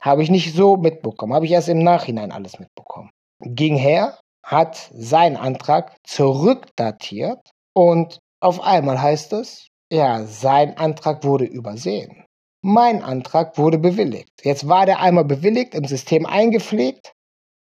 Habe 0.00 0.22
ich 0.22 0.30
nicht 0.30 0.54
so 0.54 0.76
mitbekommen, 0.76 1.34
habe 1.34 1.46
ich 1.46 1.52
erst 1.52 1.68
im 1.68 1.82
Nachhinein 1.82 2.30
alles 2.30 2.58
mitbekommen. 2.58 3.10
Ging 3.40 3.76
her, 3.76 4.18
hat 4.44 4.90
seinen 4.92 5.36
Antrag 5.36 5.96
zurückdatiert 6.04 7.50
und 7.74 8.18
auf 8.40 8.60
einmal 8.60 9.00
heißt 9.00 9.32
es, 9.32 9.68
ja, 9.90 10.24
sein 10.24 10.76
Antrag 10.76 11.24
wurde 11.24 11.44
übersehen. 11.44 12.24
Mein 12.62 13.02
Antrag 13.02 13.56
wurde 13.56 13.78
bewilligt. 13.78 14.30
Jetzt 14.42 14.68
war 14.68 14.86
der 14.86 15.00
einmal 15.00 15.24
bewilligt, 15.24 15.74
im 15.74 15.84
System 15.84 16.26
eingepflegt. 16.26 17.12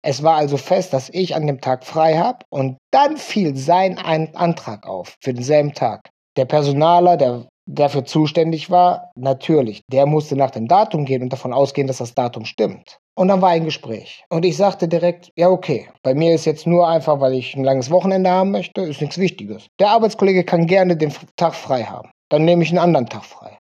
Es 0.03 0.23
war 0.23 0.37
also 0.37 0.57
fest, 0.57 0.93
dass 0.93 1.09
ich 1.09 1.35
an 1.35 1.45
dem 1.45 1.61
Tag 1.61 1.85
frei 1.85 2.17
habe 2.17 2.39
und 2.49 2.77
dann 2.91 3.17
fiel 3.17 3.55
sein 3.55 3.97
Antrag 3.99 4.87
auf 4.87 5.15
für 5.21 5.33
denselben 5.33 5.73
Tag. 5.73 6.09
Der 6.37 6.45
Personaler, 6.45 7.17
der 7.17 7.47
dafür 7.67 8.05
zuständig 8.05 8.69
war, 8.69 9.11
natürlich, 9.15 9.81
der 9.91 10.05
musste 10.05 10.35
nach 10.35 10.51
dem 10.51 10.67
Datum 10.67 11.05
gehen 11.05 11.21
und 11.21 11.31
davon 11.31 11.53
ausgehen, 11.53 11.87
dass 11.87 11.97
das 11.97 12.15
Datum 12.15 12.45
stimmt. 12.45 12.97
Und 13.15 13.27
dann 13.27 13.41
war 13.41 13.49
ein 13.49 13.65
Gespräch. 13.65 14.23
Und 14.29 14.45
ich 14.45 14.57
sagte 14.57 14.87
direkt, 14.87 15.29
ja, 15.35 15.49
okay, 15.49 15.89
bei 16.01 16.13
mir 16.13 16.33
ist 16.33 16.45
jetzt 16.45 16.65
nur 16.65 16.87
einfach, 16.87 17.19
weil 17.19 17.33
ich 17.33 17.55
ein 17.55 17.63
langes 17.63 17.91
Wochenende 17.91 18.31
haben 18.31 18.51
möchte, 18.51 18.81
ist 18.81 19.01
nichts 19.01 19.17
Wichtiges. 19.17 19.67
Der 19.79 19.89
Arbeitskollege 19.89 20.43
kann 20.43 20.65
gerne 20.65 20.97
den 20.97 21.13
Tag 21.35 21.53
frei 21.53 21.83
haben. 21.83 22.09
Dann 22.29 22.45
nehme 22.45 22.63
ich 22.63 22.69
einen 22.69 22.79
anderen 22.79 23.07
Tag 23.07 23.25
frei. 23.25 23.57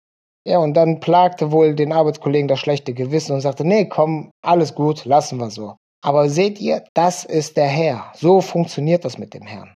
Ja, 0.48 0.60
und 0.60 0.74
dann 0.76 1.00
plagte 1.00 1.52
wohl 1.52 1.74
den 1.76 1.94
Arbeitskollegen 1.94 2.48
das 2.48 2.60
schlechte 2.60 2.94
Gewissen 2.94 3.34
und 3.34 3.42
sagte, 3.42 3.66
nee, 3.66 3.86
komm, 3.86 4.30
alles 4.44 4.76
gut, 4.76 5.06
lassen 5.06 5.40
wir 5.40 5.50
so. 5.50 5.76
Aber 6.06 6.30
seht 6.30 6.62
ihr, 6.62 6.84
das 6.94 7.26
ist 7.26 7.58
der 7.58 7.66
Herr. 7.66 8.12
So 8.14 8.40
funktioniert 8.40 9.04
das 9.06 9.18
mit 9.18 9.34
dem 9.34 9.42
Herrn. 9.42 9.74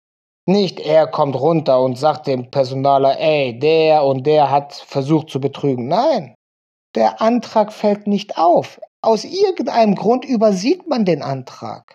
Nicht 0.44 0.80
er 0.80 1.06
kommt 1.06 1.36
runter 1.36 1.80
und 1.80 1.96
sagt 1.96 2.26
dem 2.26 2.50
Personaler, 2.50 3.20
ey, 3.20 3.56
der 3.56 4.02
und 4.02 4.26
der 4.26 4.50
hat 4.50 4.74
versucht 4.74 5.30
zu 5.30 5.40
betrügen. 5.40 5.86
Nein, 5.86 6.34
der 6.96 7.20
Antrag 7.20 7.72
fällt 7.72 8.08
nicht 8.08 8.38
auf. 8.38 8.80
Aus 9.02 9.22
irgendeinem 9.22 9.94
Grund 9.94 10.24
übersieht 10.24 10.88
man 10.88 11.04
den 11.04 11.22
Antrag. 11.22 11.94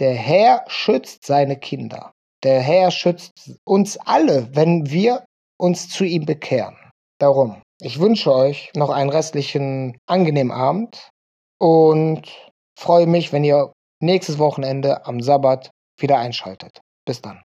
Der 0.00 0.12
Herr 0.12 0.66
schützt 0.66 1.24
seine 1.24 1.56
Kinder. 1.56 2.12
Der 2.44 2.60
Herr 2.60 2.90
schützt 2.90 3.58
uns 3.64 3.96
alle, 3.96 4.54
wenn 4.54 4.90
wir 4.90 5.24
uns 5.58 5.88
zu 5.88 6.04
ihm 6.04 6.26
bekehren. 6.26 6.76
Darum, 7.18 7.62
ich 7.80 8.00
wünsche 8.00 8.34
euch 8.34 8.70
noch 8.76 8.90
einen 8.90 9.08
restlichen 9.08 9.96
angenehmen 10.06 10.52
Abend 10.52 11.08
und 11.58 12.45
freue 12.76 13.06
mich, 13.06 13.32
wenn 13.32 13.44
ihr 13.44 13.72
nächstes 14.00 14.38
Wochenende 14.38 15.06
am 15.06 15.20
Sabbat 15.20 15.70
wieder 15.98 16.18
einschaltet. 16.18 16.80
Bis 17.04 17.22
dann. 17.22 17.42